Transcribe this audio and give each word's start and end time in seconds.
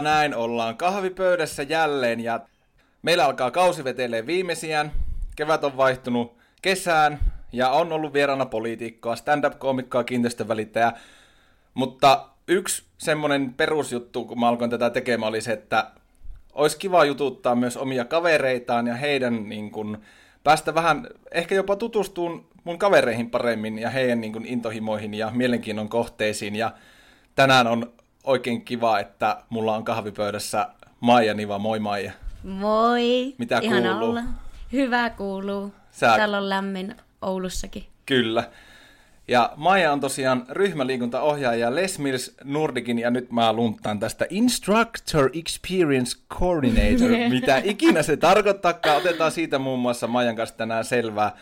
Näin 0.00 0.34
ollaan 0.34 0.76
kahvipöydässä 0.76 1.62
jälleen 1.62 2.20
ja 2.20 2.40
meillä 3.02 3.24
alkaa 3.24 3.50
kausi 3.50 3.84
vetelee 3.84 4.26
viimeisiään. 4.26 4.92
Kevät 5.36 5.64
on 5.64 5.76
vaihtunut 5.76 6.36
kesään 6.62 7.18
ja 7.52 7.70
on 7.70 7.92
ollut 7.92 8.12
vieraana 8.12 8.46
poliitikkoa, 8.46 9.16
stand-up-koomikkoa, 9.16 10.04
kiinteistövälittäjä. 10.04 10.92
Mutta 11.74 12.28
yksi 12.48 12.82
semmonen 12.98 13.54
perusjuttu, 13.54 14.24
kun 14.24 14.40
mä 14.40 14.48
alkoin 14.48 14.70
tätä 14.70 14.90
tekemään, 14.90 15.28
oli 15.28 15.40
se, 15.40 15.52
että 15.52 15.90
olisi 16.52 16.78
kiva 16.78 17.04
jututtaa 17.04 17.54
myös 17.54 17.76
omia 17.76 18.04
kavereitaan 18.04 18.86
ja 18.86 18.94
heidän 18.94 19.48
niin 19.48 19.70
kun, 19.70 19.98
päästä 20.44 20.74
vähän, 20.74 21.08
ehkä 21.32 21.54
jopa 21.54 21.76
tutustuun 21.76 22.48
mun 22.64 22.78
kavereihin 22.78 23.30
paremmin 23.30 23.78
ja 23.78 23.90
heidän 23.90 24.20
niin 24.20 24.32
kun, 24.32 24.46
intohimoihin 24.46 25.14
ja 25.14 25.30
mielenkiinnon 25.34 25.88
kohteisiin. 25.88 26.56
Ja 26.56 26.72
tänään 27.34 27.66
on 27.66 27.92
oikein 28.24 28.64
kiva, 28.64 28.98
että 29.00 29.36
mulla 29.48 29.76
on 29.76 29.84
kahvipöydässä 29.84 30.68
Maija 31.00 31.34
Niva. 31.34 31.58
Moi 31.58 31.78
Maija. 31.78 32.12
Moi! 32.44 33.34
Mitä 33.38 33.58
Ihana 33.62 33.90
kuuluu? 33.90 34.08
Olla. 34.10 34.22
Hyvä 34.72 35.10
kuuluu. 35.10 35.72
Sä- 35.90 36.16
Täällä 36.16 36.38
on 36.38 36.48
lämmin 36.48 36.94
Oulussakin. 37.22 37.84
Kyllä. 38.06 38.44
Ja 39.28 39.52
Maija 39.56 39.92
on 39.92 40.00
tosiaan 40.00 40.44
ryhmäliikuntaohjaaja 40.50 41.74
Les 41.74 41.98
Mills 41.98 42.34
Nordicin, 42.44 42.98
ja 42.98 43.10
nyt 43.10 43.30
mä 43.32 43.52
lunttaan 43.52 43.98
tästä 43.98 44.26
Instructor 44.30 45.30
Experience 45.34 46.16
Coordinator, 46.30 47.10
mitä 47.30 47.60
ikinä 47.64 48.02
se 48.02 48.16
tarkoittaakaan. 48.16 48.96
Otetaan 48.96 49.32
siitä 49.32 49.58
muun 49.58 49.78
muassa 49.80 50.06
Maijan 50.06 50.36
kanssa 50.36 50.56
tänään 50.56 50.84
selvää. 50.84 51.36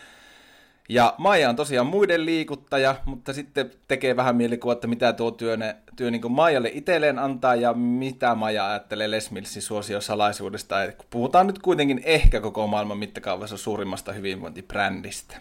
Ja 0.91 1.15
Maija 1.19 1.49
on 1.49 1.57
tosiaan 1.57 1.87
muiden 1.87 2.27
liikuttaja, 2.27 2.97
mutta 3.05 3.33
sitten 3.33 3.71
tekee 3.89 4.17
vähän 4.17 4.37
mielikuva, 4.37 4.73
että 4.73 4.87
mitä 4.87 5.13
tuo 5.13 5.31
työ, 5.31 5.59
työ 5.97 6.11
niin 6.11 6.33
Maijalle 6.33 6.71
itselleen 6.75 7.19
antaa 7.19 7.55
ja 7.55 7.73
mitä 7.73 8.35
Maija 8.35 8.71
ajattelee 8.71 9.11
Les 9.11 9.31
Millsin 9.31 9.63
suosiosalaisuudesta. 9.63 10.85
Et 10.85 11.07
puhutaan 11.11 11.47
nyt 11.47 11.59
kuitenkin 11.59 12.01
ehkä 12.05 12.41
koko 12.41 12.67
maailman 12.67 12.99
mittakaavassa 12.99 13.57
suurimmasta 13.57 14.13
hyvinvointibrändistä. 14.13 15.37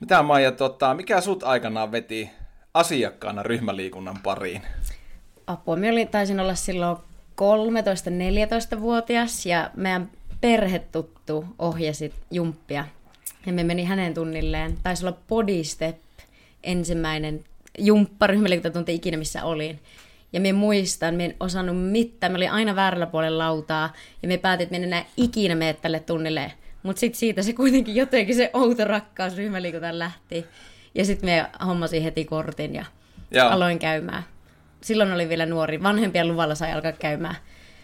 Mitä 0.00 0.22
Maija, 0.22 0.52
tota, 0.52 0.94
mikä 0.94 1.20
sut 1.20 1.42
aikanaan 1.42 1.92
veti 1.92 2.30
asiakkaana 2.74 3.42
ryhmäliikunnan 3.42 4.18
pariin? 4.22 4.62
Apua, 5.46 5.76
minä 5.76 5.92
olin, 5.92 6.08
taisin 6.08 6.40
olla 6.40 6.54
silloin 6.54 6.96
13-14-vuotias 7.40 9.46
ja 9.46 9.70
meidän 9.76 10.10
perhetuttu 10.40 11.44
ohjasi 11.58 12.14
jumppia. 12.30 12.84
Ja 13.46 13.52
me 13.52 13.64
meni 13.64 13.84
hänen 13.84 14.14
tunnilleen. 14.14 14.78
Taisi 14.82 15.06
olla 15.06 15.18
Body 15.28 15.64
Step 15.64 15.96
ensimmäinen 16.62 17.44
jumpparyhmäliikuntatunti 17.78 18.94
ikinä, 18.94 19.16
missä 19.16 19.44
olin. 19.44 19.80
Ja 20.32 20.40
me 20.40 20.52
muistan, 20.52 21.14
me 21.14 21.24
en 21.24 21.34
osannut 21.40 21.90
mitään, 21.90 22.32
me 22.32 22.36
oli 22.36 22.48
aina 22.48 22.76
väärällä 22.76 23.06
puolella 23.06 23.44
lautaa, 23.44 23.92
ja 24.22 24.28
me 24.28 24.38
päätin, 24.38 24.62
että 24.62 24.72
me 24.72 24.76
en 24.76 24.84
enää 24.84 25.04
ikinä 25.16 25.54
mene 25.54 25.72
tälle 25.72 26.00
tunnille. 26.00 26.52
Mutta 26.82 27.00
sitten 27.00 27.18
siitä 27.18 27.42
se 27.42 27.52
kuitenkin 27.52 27.94
jotenkin 27.94 28.34
se 28.36 28.50
outo 28.52 28.84
rakkaus 28.84 29.36
ryhmäliikuntaan 29.36 29.98
lähti. 29.98 30.46
Ja 30.94 31.04
sitten 31.04 31.30
me 31.30 31.46
hommasin 31.66 32.02
heti 32.02 32.24
kortin 32.24 32.74
ja 32.74 32.84
Joo. 33.30 33.48
aloin 33.48 33.78
käymään. 33.78 34.22
Silloin 34.80 35.12
oli 35.12 35.28
vielä 35.28 35.46
nuori, 35.46 35.82
vanhempien 35.82 36.28
luvalla 36.28 36.54
sai 36.54 36.72
alkaa 36.72 36.92
käymään 36.92 37.36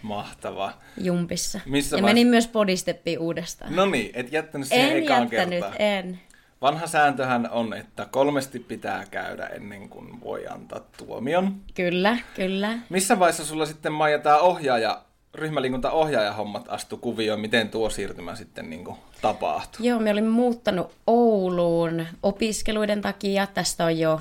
Mahtavaa. 0.04 0.81
jumpissa. 0.98 1.60
Missä 1.66 1.97
ja 1.97 2.03
vaihe- 2.03 2.10
menin 2.10 2.26
myös 2.26 2.48
bodysteppiin 2.48 3.19
uudestaan. 3.19 3.76
No 3.76 3.87
niin, 3.87 4.10
et 4.15 4.32
jättänyt 4.32 4.69
siihen 4.69 4.91
en 4.91 5.03
ekaan 5.03 5.22
jättänyt, 5.22 5.50
kertaan. 5.50 5.75
en. 5.78 6.20
Vanha 6.60 6.87
sääntöhän 6.87 7.48
on, 7.50 7.75
että 7.75 8.06
kolmesti 8.10 8.59
pitää 8.59 9.04
käydä 9.10 9.47
ennen 9.47 9.88
kuin 9.88 10.20
voi 10.25 10.47
antaa 10.47 10.81
tuomion. 10.97 11.56
Kyllä, 11.75 12.19
kyllä. 12.34 12.78
Missä 12.88 13.19
vaiheessa 13.19 13.44
sulla 13.44 13.66
sitten 13.66 13.93
Maija 13.93 14.19
tämä 14.19 14.38
ohjaaja, 14.38 15.03
ryhmäliikuntaohjaaja 15.34 16.32
hommat 16.32 16.64
astu 16.69 16.97
kuvioon? 16.97 17.41
Miten 17.41 17.69
tuo 17.69 17.91
siirtymä 17.91 18.34
sitten 18.37 18.70
niin 18.70 18.84
kuin 18.84 18.97
tapahtui? 19.22 19.87
Joo, 19.87 20.00
me 20.00 20.10
olin 20.10 20.26
muuttanut 20.28 20.93
Ouluun 21.06 22.06
opiskeluiden 22.22 23.00
takia. 23.03 23.47
Tästä 23.47 23.84
on 23.84 23.98
jo 23.98 24.20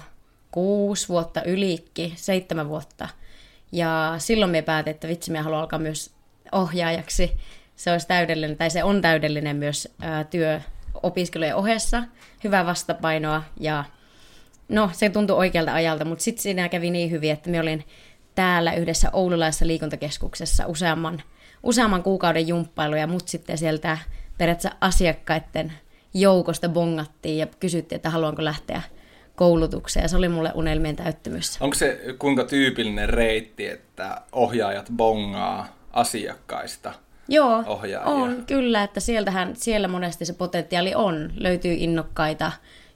kuusi 0.51 1.09
vuotta 1.09 1.43
ylikki, 1.43 2.13
seitsemän 2.15 2.69
vuotta. 2.69 3.09
Ja 3.73 4.15
silloin 4.17 4.51
me 4.51 4.61
päätin, 4.61 4.91
että 4.91 5.07
vitsi, 5.07 5.31
me 5.31 5.39
haluan 5.39 5.61
alkaa 5.61 5.79
myös 5.79 6.11
ohjaajaksi. 6.51 7.31
Se 7.75 7.91
olisi 7.91 8.07
täydellinen, 8.07 8.57
tai 8.57 8.69
se 8.69 8.83
on 8.83 9.01
täydellinen 9.01 9.55
myös 9.55 9.95
ää, 10.01 10.23
työ 10.23 10.61
opiskelujen 11.03 11.55
ohessa. 11.55 12.03
Hyvää 12.43 12.65
vastapainoa 12.65 13.43
ja 13.59 13.83
no, 14.69 14.89
se 14.93 15.09
tuntui 15.09 15.37
oikealta 15.37 15.73
ajalta, 15.73 16.05
mutta 16.05 16.23
sitten 16.23 16.43
siinä 16.43 16.69
kävi 16.69 16.91
niin 16.91 17.11
hyvin, 17.11 17.31
että 17.31 17.49
me 17.49 17.59
olin 17.59 17.83
täällä 18.35 18.73
yhdessä 18.73 19.09
oululaisessa 19.13 19.67
liikuntakeskuksessa 19.67 20.67
useamman, 20.67 21.23
useamman 21.63 22.03
kuukauden 22.03 22.47
jumppailu 22.47 22.95
ja 22.95 23.07
mut 23.07 23.27
sitten 23.27 23.57
sieltä 23.57 23.97
periaatteessa 24.37 24.77
asiakkaiden 24.81 25.73
joukosta 26.13 26.69
bongattiin 26.69 27.37
ja 27.37 27.47
kysyttiin, 27.59 27.95
että 27.95 28.09
haluanko 28.09 28.43
lähteä 28.43 28.81
koulutukseen. 29.35 30.09
Se 30.09 30.17
oli 30.17 30.29
mulle 30.29 30.51
unelmien 30.55 30.95
täyttymys. 30.95 31.57
Onko 31.61 31.73
se 31.73 31.99
kuinka 32.19 32.43
tyypillinen 32.43 33.09
reitti, 33.09 33.65
että 33.67 34.21
ohjaajat 34.31 34.85
bongaa 34.97 35.67
asiakkaista? 35.93 36.93
Joo, 37.27 37.63
ohjaajia. 37.67 38.11
on 38.11 38.43
kyllä, 38.47 38.83
että 38.83 38.99
sieltähän, 38.99 39.55
siellä 39.55 39.87
monesti 39.87 40.25
se 40.25 40.33
potentiaali 40.33 40.95
on. 40.95 41.31
Löytyy 41.35 41.73
innokkaita, 41.73 42.51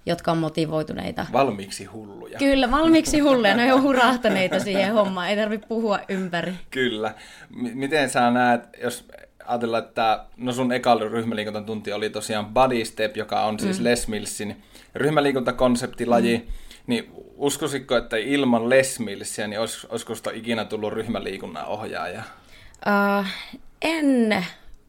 jotka 0.06 0.32
on 0.32 0.38
motivoituneita. 0.38 1.26
Valmiiksi 1.34 1.86
hulluja. 1.86 2.40
Kyllä, 2.40 2.72
valmiiksi 2.72 3.20
hulleja, 3.20 3.56
ne 3.56 3.74
on 3.74 3.84
hurahtaneita 3.88 4.60
siihen 4.60 4.94
hommaan, 4.94 5.30
ei 5.30 5.36
tarvitse 5.36 5.68
puhua 5.68 6.00
ympäri. 6.10 6.54
Kyllä. 6.72 7.14
M- 7.50 7.80
miten 7.80 8.10
sä 8.10 8.32
näet, 8.32 8.62
jos 8.84 9.06
ajatellaan, 9.46 9.84
että 9.84 10.26
no 10.38 10.52
sun 10.52 10.72
eka 10.72 10.96
ryhmäliikuntatunti 10.96 11.94
oli 11.94 12.10
tosiaan 12.10 12.46
Body 12.46 12.86
Step, 12.86 13.18
joka 13.18 13.42
on 13.42 13.60
siis 13.60 13.80
mm. 13.80 13.84
Les 13.84 14.08
Millsin 14.08 14.64
ryhmäliikuntakonseptilaji, 14.98 16.38
mm. 16.38 16.44
niin 16.88 17.12
uskoisitko, 17.36 17.98
että 17.98 18.18
ilman 18.18 18.70
Les 18.70 19.00
Millsia, 19.00 19.48
niin 19.48 19.60
olis, 19.60 19.86
olisiko 19.86 20.16
sitä 20.16 20.32
ikinä 20.32 20.66
tullut 20.66 20.94
ryhmäliikunnan 20.94 21.66
ohjaaja? 21.66 22.24
Uh, 22.88 23.26
en 23.82 24.46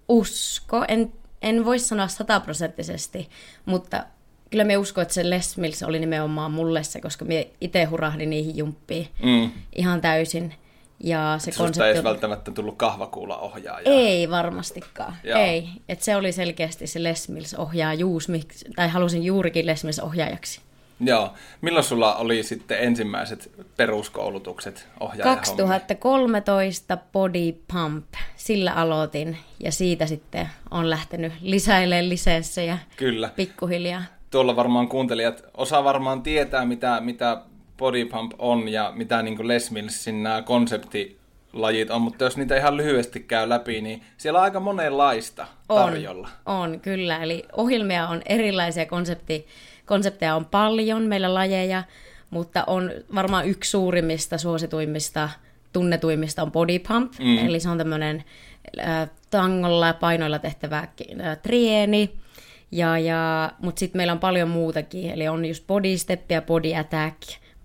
usko, 0.08 0.84
en, 0.88 1.12
en 1.42 1.64
voi 1.64 1.78
sanoa 1.78 2.08
sataprosenttisesti, 2.08 3.28
mutta 3.64 4.04
kyllä 4.50 4.64
me 4.64 4.76
uskon, 4.76 5.02
että 5.02 5.14
se 5.14 5.30
Les 5.30 5.56
Mills 5.56 5.82
oli 5.82 5.98
nimenomaan 5.98 6.52
mulle 6.52 6.82
se, 6.82 7.00
koska 7.00 7.24
me 7.24 7.48
itse 7.60 7.84
hurahdin 7.84 8.30
niihin 8.30 8.56
jumppiin 8.56 9.08
Mm. 9.22 9.50
ihan 9.76 10.00
täysin. 10.00 10.54
Ja 11.00 11.34
se 11.38 11.50
Susta 11.50 11.62
ei 11.62 11.66
konsepti 11.66 11.98
on... 11.98 12.04
välttämättä 12.04 12.50
tullut 12.50 12.76
kahvakuulla 12.76 13.38
ohjaaja. 13.38 13.90
Ei 13.90 14.30
varmastikaan, 14.30 15.16
Joo. 15.24 15.40
ei. 15.40 15.68
Et 15.88 16.02
se 16.02 16.16
oli 16.16 16.32
selkeästi 16.32 16.86
se 16.86 17.02
Les 17.02 17.28
Mills 17.28 17.54
ohjaajuus, 17.54 18.28
tai 18.76 18.88
halusin 18.88 19.24
juurikin 19.24 19.66
Les 19.66 19.84
Mills 19.84 20.00
ohjaajaksi. 20.00 20.60
Joo. 21.00 21.32
Milloin 21.60 21.84
sulla 21.84 22.16
oli 22.16 22.42
sitten 22.42 22.78
ensimmäiset 22.80 23.50
peruskoulutukset 23.76 24.88
ohjaajahommia? 25.00 25.36
2013 25.36 26.98
Body 27.12 27.52
Pump, 27.72 28.06
sillä 28.36 28.72
aloitin 28.72 29.38
ja 29.60 29.72
siitä 29.72 30.06
sitten 30.06 30.48
on 30.70 30.90
lähtenyt 30.90 31.32
lisäilemään 31.40 32.08
lisenssejä 32.08 32.78
Kyllä. 32.96 33.30
pikkuhiljaa. 33.36 34.02
Tuolla 34.30 34.56
varmaan 34.56 34.88
kuuntelijat 34.88 35.42
osaa 35.54 35.84
varmaan 35.84 36.22
tietää, 36.22 36.64
mitä, 36.64 37.00
mitä 37.00 37.42
Body 37.78 38.04
Pump 38.04 38.32
on 38.38 38.68
ja 38.68 38.92
mitä 38.96 39.22
niin 39.22 39.48
Les 39.48 39.70
Millsin 39.70 40.22
nämä 40.22 40.42
konsepti 40.42 41.18
lajit 41.52 41.90
on, 41.90 42.02
mutta 42.02 42.24
jos 42.24 42.36
niitä 42.36 42.56
ihan 42.56 42.76
lyhyesti 42.76 43.20
käy 43.20 43.48
läpi, 43.48 43.80
niin 43.80 44.02
siellä 44.16 44.38
on 44.38 44.44
aika 44.44 44.60
monenlaista 44.60 45.46
tarjolla. 45.68 46.28
On, 46.46 46.56
on 46.56 46.80
kyllä. 46.80 47.22
Eli 47.22 47.44
ohjelmia 47.52 48.08
on 48.08 48.22
erilaisia, 48.26 48.86
konsepti, 48.86 49.46
konsepteja 49.86 50.34
on 50.34 50.44
paljon, 50.44 51.02
meillä 51.02 51.34
lajeja, 51.34 51.82
mutta 52.30 52.64
on 52.66 52.90
varmaan 53.14 53.48
yksi 53.48 53.70
suurimmista, 53.70 54.38
suosituimmista, 54.38 55.28
tunnetuimmista 55.72 56.42
on 56.42 56.52
body 56.52 56.78
pump, 56.78 57.12
mm. 57.18 57.38
eli 57.38 57.60
se 57.60 57.68
on 57.68 57.78
tämmöinen 57.78 58.24
äh, 58.80 59.10
tangolla 59.30 59.86
ja 59.86 59.94
painoilla 59.94 60.38
tehtävä 60.38 60.78
äh, 60.78 61.38
trieni, 61.42 62.10
ja, 62.72 62.98
ja, 62.98 63.52
mutta 63.58 63.78
sitten 63.78 63.98
meillä 63.98 64.12
on 64.12 64.18
paljon 64.18 64.48
muutakin, 64.48 65.10
eli 65.10 65.28
on 65.28 65.44
just 65.44 65.66
body 65.66 65.98
step 65.98 66.30
ja 66.30 66.42
body 66.42 66.74
attack, 66.74 67.16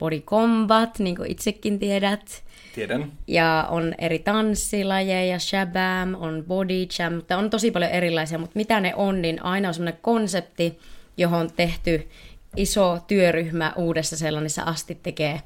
body 0.04 0.20
combat, 0.20 1.00
niin 1.00 1.16
kuin 1.16 1.32
itsekin 1.32 1.80
tiedät. 1.80 2.44
Tiedän. 2.76 3.12
Ja 3.28 3.68
on 3.70 3.94
eri 3.98 4.20
tanssilajeja, 4.20 5.40
shabam, 5.40 6.16
on 6.16 6.44
body 6.48 6.88
jam, 7.00 7.14
mutta 7.14 7.38
on 7.38 7.50
tosi 7.50 7.72
paljon 7.72 7.92
erilaisia, 7.92 8.38
mutta 8.38 8.56
mitä 8.56 8.80
ne 8.80 8.96
on, 8.96 9.22
niin 9.22 9.44
aina 9.44 9.68
on 9.68 9.74
semmoinen 9.74 10.00
konsepti, 10.02 10.80
johon 11.18 11.40
on 11.40 11.52
tehty 11.56 12.10
iso 12.56 13.00
työryhmä 13.08 13.74
uudessa 13.76 14.18
Seelannissa 14.18 14.64
asti 14.64 15.00
tekee 15.04 15.42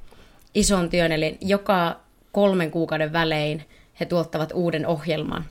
ison 0.56 0.89
työn, 0.89 1.12
eli 1.12 1.38
joka 1.42 2.00
kolmen 2.31 2.71
kuukauden 2.71 3.13
välein 3.13 3.63
he 4.00 4.06
tuottavat 4.06 4.51
uuden 4.54 4.88
ohjelman 4.88 5.45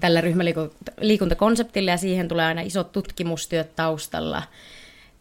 tällä 0.00 0.20
ryhmäliikuntakonseptilla 0.20 1.90
ja 1.90 1.96
siihen 1.96 2.28
tulee 2.28 2.44
aina 2.44 2.60
isot 2.60 2.92
tutkimustyöt 2.92 3.76
taustalla. 3.76 4.42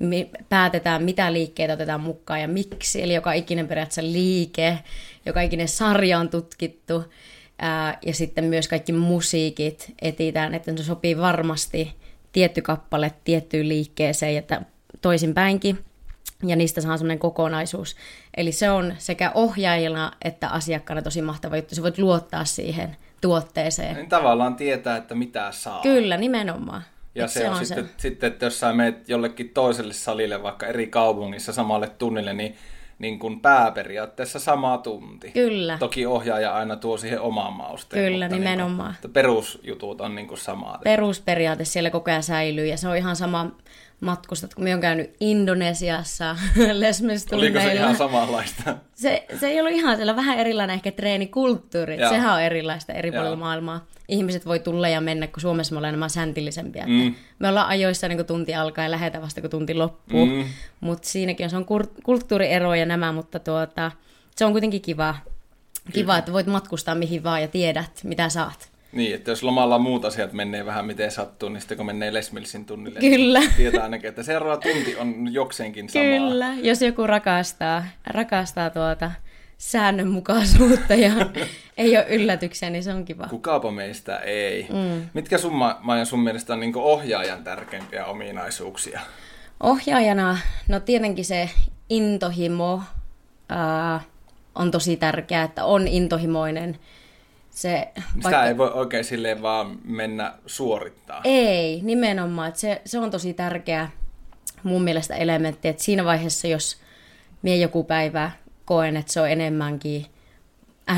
Me 0.01 0.29
päätetään, 0.49 1.03
mitä 1.03 1.33
liikkeitä 1.33 1.73
otetaan 1.73 2.01
mukaan 2.01 2.41
ja 2.41 2.47
miksi, 2.47 3.03
eli 3.03 3.13
joka 3.13 3.33
ikinen 3.33 3.67
periaatteessa 3.67 4.03
liike, 4.03 4.79
joka 5.25 5.41
ikinen 5.41 5.67
sarja 5.67 6.19
on 6.19 6.29
tutkittu 6.29 7.03
ää, 7.59 7.97
ja 8.05 8.13
sitten 8.13 8.45
myös 8.45 8.67
kaikki 8.67 8.93
musiikit 8.93 9.93
etitään, 10.01 10.55
että 10.55 10.77
se 10.77 10.83
sopii 10.83 11.17
varmasti 11.17 11.95
tietty 12.31 12.61
kappale 12.61 13.11
tiettyyn 13.23 13.69
liikkeeseen 13.69 14.35
ja 14.35 14.41
toisinpäinkin 15.01 15.79
ja 16.45 16.55
niistä 16.55 16.81
saa 16.81 16.97
semmoinen 16.97 17.19
kokonaisuus. 17.19 17.95
Eli 18.37 18.51
se 18.51 18.71
on 18.71 18.93
sekä 18.97 19.31
ohjaajilla 19.33 20.11
että 20.21 20.49
asiakkaana 20.49 21.01
tosi 21.01 21.21
mahtava 21.21 21.55
juttu. 21.55 21.75
Sä 21.75 21.81
voit 21.81 21.97
luottaa 21.97 22.45
siihen 22.45 22.95
tuotteeseen. 23.21 23.95
Niin 23.95 24.09
tavallaan 24.09 24.55
tietää, 24.55 24.97
että 24.97 25.15
mitä 25.15 25.51
saa. 25.51 25.81
Kyllä, 25.81 26.17
nimenomaan. 26.17 26.83
Ja 27.15 27.27
se, 27.27 27.39
se 27.39 27.49
on, 27.49 27.55
on 27.55 27.65
sitten, 27.65 27.85
se. 27.85 27.91
sitten, 27.97 28.27
että 28.27 28.45
jos 28.45 28.59
sä 28.59 28.73
menet 28.73 29.09
jollekin 29.09 29.49
toiselle 29.49 29.93
salille, 29.93 30.43
vaikka 30.43 30.67
eri 30.67 30.87
kaupungissa 30.87 31.53
samalle 31.53 31.89
tunnille, 31.89 32.33
niin 32.33 32.55
niin 33.01 33.19
kuin 33.19 33.39
pääperiaatteessa 33.39 34.39
sama 34.39 34.77
tunti. 34.77 35.31
Kyllä. 35.31 35.77
Toki 35.77 36.05
ohjaaja 36.05 36.53
aina 36.53 36.75
tuo 36.75 36.97
siihen 36.97 37.21
omaan 37.21 37.53
mausteen. 37.53 38.11
Kyllä, 38.11 38.27
nimenomaan. 38.27 38.91
Niin 38.91 39.01
kuin, 39.01 39.13
perusjutut 39.13 40.01
on 40.01 40.15
niin 40.15 40.27
kuin 40.27 40.37
samaa. 40.37 40.79
Perusperiaate 40.83 41.65
siellä 41.65 41.89
koko 41.89 42.11
ajan 42.11 42.23
säilyy 42.23 42.65
ja 42.65 42.77
se 42.77 42.87
on 42.87 42.97
ihan 42.97 43.15
sama 43.15 43.51
matkustat, 44.01 44.53
kun 44.53 44.63
minä 44.63 44.73
olen 44.73 44.81
käynyt 44.81 45.15
Indonesiassa 45.19 46.35
lesmistunneilla. 46.73 47.59
Oliko 47.59 47.71
se 47.71 47.75
ihan 47.75 47.95
samanlaista? 47.95 48.75
Se, 48.93 49.25
se 49.39 49.47
ei 49.47 49.59
ollut 49.59 49.73
ihan 49.73 49.95
siellä 49.95 50.15
vähän 50.15 50.37
erilainen 50.37 50.73
ehkä 50.73 50.91
treenikulttuuri. 50.91 51.99
Jaa. 51.99 52.09
Sehän 52.09 52.33
on 52.33 52.41
erilaista 52.41 52.93
eri 52.93 53.11
puolilla 53.11 53.35
maailmaa. 53.35 53.85
Ihmiset 54.07 54.45
voi 54.45 54.59
tulla 54.59 54.89
ja 54.89 55.01
mennä, 55.01 55.27
kun 55.27 55.41
Suomessa 55.41 55.73
me 55.73 55.77
ollaan 55.77 55.89
enemmän 55.89 56.09
säntillisempiä. 56.09 56.85
Mm. 56.87 57.15
Me 57.39 57.49
ollaan 57.49 57.67
ajoissa 57.67 58.07
niin 58.07 58.17
kun 58.17 58.25
tunti 58.25 58.55
alkaa 58.55 58.83
ja 58.83 58.91
lähetä 58.91 59.21
vasta 59.21 59.41
kun 59.41 59.49
tunti 59.49 59.73
loppuu. 59.73 60.25
Mm. 60.25 60.43
Mutta 60.79 61.07
siinäkin 61.07 61.43
on, 61.43 61.49
se 61.49 61.57
on 61.57 61.65
kulttuuriero 62.03 62.75
ja 62.75 62.85
nämä, 62.85 63.11
mutta 63.11 63.39
tuota, 63.39 63.91
se 64.35 64.45
on 64.45 64.51
kuitenkin 64.51 64.81
kiva. 64.81 65.15
Kiva, 65.93 66.17
että 66.17 66.33
voit 66.33 66.47
matkustaa 66.47 66.95
mihin 66.95 67.23
vaan 67.23 67.41
ja 67.41 67.47
tiedät, 67.47 67.91
mitä 68.03 68.29
saat. 68.29 68.70
Niin, 68.91 69.15
että 69.15 69.31
jos 69.31 69.43
lomalla 69.43 69.79
muut 69.79 70.05
asiat 70.05 70.33
menee 70.33 70.65
vähän 70.65 70.85
miten 70.85 71.11
sattuu, 71.11 71.49
niin 71.49 71.61
sitten 71.61 71.77
kun 71.77 71.85
menee 71.85 72.13
Lesmilsin 72.13 72.65
tunnille, 72.65 72.99
Kyllä. 72.99 73.39
niin 73.39 73.53
tietää 73.57 73.83
ainakin, 73.83 74.09
että 74.09 74.23
seuraava 74.23 74.57
tunti 74.57 74.95
on 74.95 75.33
jokseenkin 75.33 75.89
samaa. 75.89 76.07
Kyllä, 76.07 76.53
jos 76.61 76.81
joku 76.81 77.07
rakastaa, 77.07 77.85
rakastaa 78.07 78.69
tuota 78.69 79.11
säännönmukaisuutta 79.57 80.95
ja 80.95 81.11
ei 81.77 81.97
ole 81.97 82.05
yllätyksiä, 82.09 82.69
niin 82.69 82.83
se 82.83 82.93
on 82.93 83.05
kiva. 83.05 83.27
Kukaapa 83.27 83.71
meistä 83.71 84.17
ei. 84.17 84.67
Mm. 84.69 85.09
Mitkä 85.13 85.37
sun, 85.37 85.53
Maija, 85.81 86.05
sun 86.05 86.19
mielestä 86.19 86.53
on 86.53 86.59
niin 86.59 86.75
ohjaajan 86.75 87.43
tärkeimpiä 87.43 88.05
ominaisuuksia? 88.05 88.99
Ohjaajana, 89.63 90.37
no 90.67 90.79
tietenkin 90.79 91.25
se 91.25 91.49
intohimo 91.89 92.81
äh, 93.51 94.05
on 94.55 94.71
tosi 94.71 94.97
tärkeää, 94.97 95.43
että 95.43 95.65
on 95.65 95.87
intohimoinen– 95.87 96.77
se, 97.61 97.87
Sitä 97.95 98.23
vaikka... 98.23 98.45
ei 98.45 98.57
voi 98.57 98.71
oikein 98.73 99.03
silleen 99.03 99.41
vaan 99.41 99.77
mennä 99.83 100.33
suorittaa. 100.45 101.21
Ei, 101.23 101.79
nimenomaan. 101.83 102.47
Että 102.47 102.59
se, 102.59 102.81
se 102.85 102.99
on 102.99 103.11
tosi 103.11 103.33
tärkeä 103.33 103.89
mun 104.63 104.83
mielestä 104.83 105.15
elementti, 105.15 105.67
että 105.67 105.83
siinä 105.83 106.05
vaiheessa, 106.05 106.47
jos 106.47 106.77
mie 107.41 107.55
joku 107.55 107.83
päivä 107.83 108.31
koen, 108.65 108.97
että 108.97 109.13
se 109.13 109.21
on 109.21 109.29
enemmänkin 109.29 110.05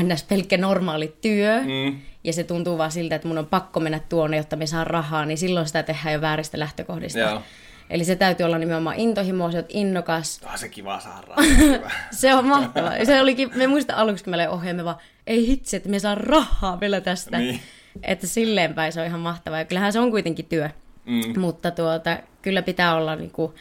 ns. 0.02 0.22
pelkkä 0.22 0.56
normaali 0.56 1.16
työ, 1.20 1.60
mm. 1.60 2.00
ja 2.24 2.32
se 2.32 2.44
tuntuu 2.44 2.78
vaan 2.78 2.92
siltä, 2.92 3.14
että 3.14 3.28
mun 3.28 3.38
on 3.38 3.46
pakko 3.46 3.80
mennä 3.80 4.00
tuonne, 4.08 4.36
jotta 4.36 4.56
me 4.56 4.66
saan 4.66 4.86
rahaa, 4.86 5.26
niin 5.26 5.38
silloin 5.38 5.66
sitä 5.66 5.82
tehdään 5.82 6.12
jo 6.12 6.20
vääristä 6.20 6.58
lähtökohdista. 6.58 7.18
Joo. 7.18 7.42
Eli 7.90 8.04
se 8.04 8.16
täytyy 8.16 8.46
olla 8.46 8.58
nimenomaan 8.58 8.96
intohimo, 8.96 9.50
se 9.50 9.58
on 9.58 9.64
innokas. 9.68 10.40
Onhan 10.42 10.58
se 10.58 10.68
kiva 10.68 11.00
saada 11.00 11.26
rahaa. 11.26 11.90
se 12.10 12.34
on 12.34 12.46
mahtavaa. 12.46 13.04
Se 13.04 13.20
olikin, 13.20 13.50
me 13.54 13.66
muista 13.66 13.94
aluksi, 13.96 14.24
kun 14.24 14.30
meille 14.30 14.48
ohjaamme 14.48 14.84
vaan, 14.84 14.96
ei 15.26 15.46
hitsi, 15.46 15.76
että 15.76 15.88
me 15.88 15.98
saa 15.98 16.14
rahaa 16.14 16.80
vielä 16.80 17.00
tästä. 17.00 17.38
Niin. 17.38 17.60
Että 18.02 18.26
silleen 18.26 18.74
päin 18.74 18.92
se 18.92 19.00
on 19.00 19.06
ihan 19.06 19.20
mahtavaa. 19.20 19.58
Ja 19.58 19.64
kyllähän 19.64 19.92
se 19.92 20.00
on 20.00 20.10
kuitenkin 20.10 20.46
työ. 20.46 20.70
Mm. 21.04 21.40
Mutta 21.40 21.70
tuota, 21.70 22.18
kyllä 22.42 22.62
pitää 22.62 22.96
olla 22.96 23.16
niinku, 23.16 23.54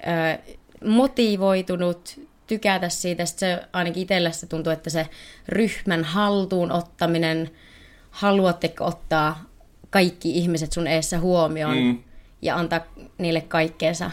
ö, 0.00 0.52
motivoitunut, 0.84 2.20
tykätä 2.46 2.88
siitä. 2.88 3.26
Sitten 3.26 3.56
se 3.56 3.68
ainakin 3.72 4.02
itsellä 4.02 4.30
se 4.30 4.46
tuntuu, 4.46 4.72
että 4.72 4.90
se 4.90 5.08
ryhmän 5.48 6.04
haltuun 6.04 6.72
ottaminen, 6.72 7.50
haluatteko 8.10 8.84
ottaa 8.84 9.44
kaikki 9.90 10.30
ihmiset 10.30 10.72
sun 10.72 10.86
eessä 10.86 11.18
huomioon 11.18 11.76
mm. 11.76 12.02
ja 12.42 12.56
antaa 12.56 12.80
niille 13.18 13.40
kaikkeensa. 13.40 14.10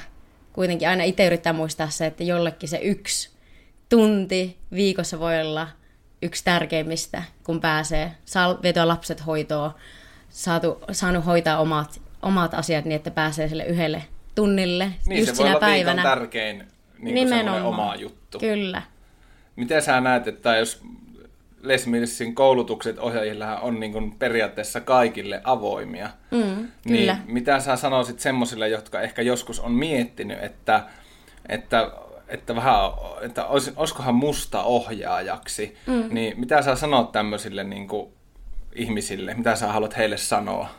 Kuitenkin 0.54 0.90
aina 0.90 1.04
itse 1.04 1.26
yrittää 1.26 1.54
muistaa 1.54 1.90
se, 1.90 2.06
että 2.06 2.24
jollekin 2.24 2.70
se 2.70 2.78
yksi 2.78 3.30
tunti 3.90 4.58
viikossa 4.72 5.20
voi 5.20 5.42
olla– 5.42 5.68
yksi 6.22 6.44
tärkeimmistä, 6.44 7.24
kun 7.44 7.62
pääsee, 7.62 8.12
saa 8.26 8.60
vetoa 8.64 8.88
lapset 8.88 9.26
hoitoon, 9.26 9.72
saatu, 10.30 10.82
saanut 10.92 11.26
hoitaa 11.26 11.60
omat, 11.60 12.02
omat 12.22 12.54
asiat 12.54 12.86
niin, 12.86 12.96
että 12.96 13.12
pääsee 13.12 13.48
sille 13.48 13.66
yhdelle 13.66 14.04
tunnille 14.36 14.92
niin, 15.06 15.20
just 15.20 15.36
se 15.36 15.38
voi 15.38 15.48
sinä 15.48 15.50
olla 15.50 15.60
päivänä. 15.60 16.04
tärkein 16.04 16.64
niin 17.00 17.50
oma 17.64 17.96
juttu. 17.96 18.40
Kyllä. 18.40 18.82
Miten 19.56 19.82
sä 19.82 20.02
näet, 20.02 20.28
että 20.28 20.58
jos 20.58 20.82
Les 21.62 21.88
Millsin 21.88 22.36
koulutukset 22.36 23.00
ohjaajilla 23.00 23.60
on 23.60 23.80
niin 23.80 23.92
kuin 23.92 24.12
periaatteessa 24.12 24.82
kaikille 24.82 25.42
avoimia, 25.44 26.10
mm, 26.32 26.68
niin 26.86 27.18
mitä 27.26 27.60
sä 27.60 27.76
sanoisit 27.76 28.20
semmoisille, 28.20 28.70
jotka 28.70 29.02
ehkä 29.02 29.22
joskus 29.22 29.60
on 29.60 29.72
miettinyt, 29.72 30.44
että, 30.44 30.84
että 31.50 31.92
että 32.28 32.56
vähän, 32.56 32.76
että 33.22 33.46
olis, 33.46 33.72
olisikohan 33.76 34.16
musta 34.16 34.64
ohjaajaksi, 34.64 35.78
mm. 35.88 36.04
niin 36.10 36.40
mitä 36.40 36.62
sä 36.62 36.76
sanot 36.76 37.12
tämmöisille 37.12 37.64
niin 37.64 37.88
kuin, 37.88 38.14
ihmisille, 38.76 39.34
mitä 39.34 39.56
sä 39.56 39.68
haluat 39.68 39.98
heille 39.98 40.18
sanoa? 40.18 40.70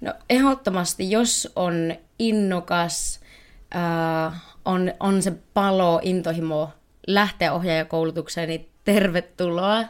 No 0.00 0.14
ehdottomasti, 0.30 1.10
jos 1.10 1.52
on 1.56 1.94
innokas, 2.18 3.20
äh, 3.76 4.42
on, 4.64 4.92
on 5.00 5.22
se 5.22 5.32
palo, 5.54 6.00
intohimo 6.02 6.70
lähteä 7.06 7.52
ohjaajakoulutukseen, 7.52 8.48
niin 8.48 8.68
tervetuloa. 8.84 9.84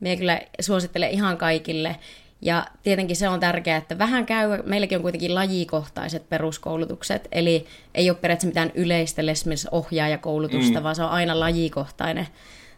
Minä 0.00 0.16
kyllä 0.16 0.40
suosittelen 0.60 1.10
ihan 1.10 1.36
kaikille. 1.36 1.96
Ja 2.40 2.66
tietenkin 2.82 3.16
se 3.16 3.28
on 3.28 3.40
tärkeää, 3.40 3.78
että 3.78 3.98
vähän 3.98 4.26
käy, 4.26 4.62
meilläkin 4.66 4.98
on 4.98 5.02
kuitenkin 5.02 5.34
lajikohtaiset 5.34 6.28
peruskoulutukset, 6.28 7.28
eli 7.32 7.66
ei 7.94 8.10
ole 8.10 8.18
periaatteessa 8.20 8.48
mitään 8.48 8.72
yleistä 8.74 9.22
ohjaajakoulutusta, 9.70 10.78
mm. 10.78 10.84
vaan 10.84 10.96
se 10.96 11.02
on 11.02 11.10
aina 11.10 11.40
lajikohtainen. 11.40 12.28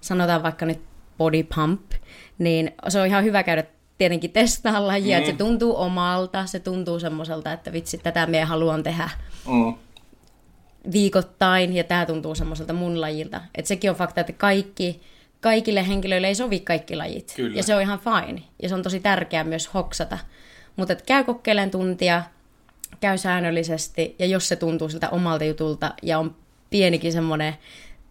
Sanotaan 0.01 0.43
vaikka 0.43 0.67
nyt 0.67 0.81
body 1.19 1.43
pump, 1.55 1.91
niin 2.39 2.73
se 2.89 3.01
on 3.01 3.07
ihan 3.07 3.25
hyvä 3.25 3.43
käydä 3.43 3.65
tietenkin 3.99 4.31
testaa 4.31 4.87
lajia, 4.87 5.17
mm. 5.17 5.19
että 5.19 5.27
se 5.27 5.33
mm. 5.33 5.39
tuntuu 5.39 5.77
omalta, 5.77 6.47
se 6.47 6.61
tuntuu 6.61 7.01
semmoiselta, 7.01 7.53
että 7.53 7.73
vitsi, 7.73 7.99
tätä 7.99 8.27
me 8.27 8.45
haluan 8.45 8.83
tehdä 8.83 9.11
mm. 9.49 9.75
viikoittain, 10.93 11.77
ja 11.77 11.85
tämä 11.85 12.07
tuntuu 12.07 12.35
semmoiselta 12.35 12.73
mun 12.73 13.01
lajilta. 13.01 13.41
Että 13.55 13.69
sekin 13.69 13.91
on 13.91 13.97
fakta, 13.97 14.21
että 14.21 14.33
kaikki 14.33 15.01
kaikille 15.41 15.89
henkilöille 15.89 16.27
ei 16.27 16.35
sovi 16.35 16.61
kaikki 16.61 16.97
lajit. 16.97 17.33
Kyllä. 17.37 17.57
Ja 17.57 17.63
se 17.63 17.75
on 17.75 17.83
ihan 17.83 17.99
fine. 17.99 18.43
Ja 18.63 18.69
se 18.69 18.75
on 18.75 18.83
tosi 18.83 19.01
tärkeää 19.01 19.45
myös 19.45 19.75
hoksata. 19.75 20.19
Mutta 20.77 20.95
käy 21.07 21.25
kokeilen 21.25 21.71
tuntia, 21.71 22.23
käy 23.01 23.19
säännöllisesti, 23.19 24.17
ja 24.19 24.27
jos 24.27 24.49
se 24.49 24.57
tuntuu 24.57 24.89
siltä 24.89 25.09
omalta 25.09 25.45
jutulta, 25.45 25.95
ja 26.03 26.19
on 26.19 26.37
pienikin 26.71 27.13
semmoinen 27.13 27.55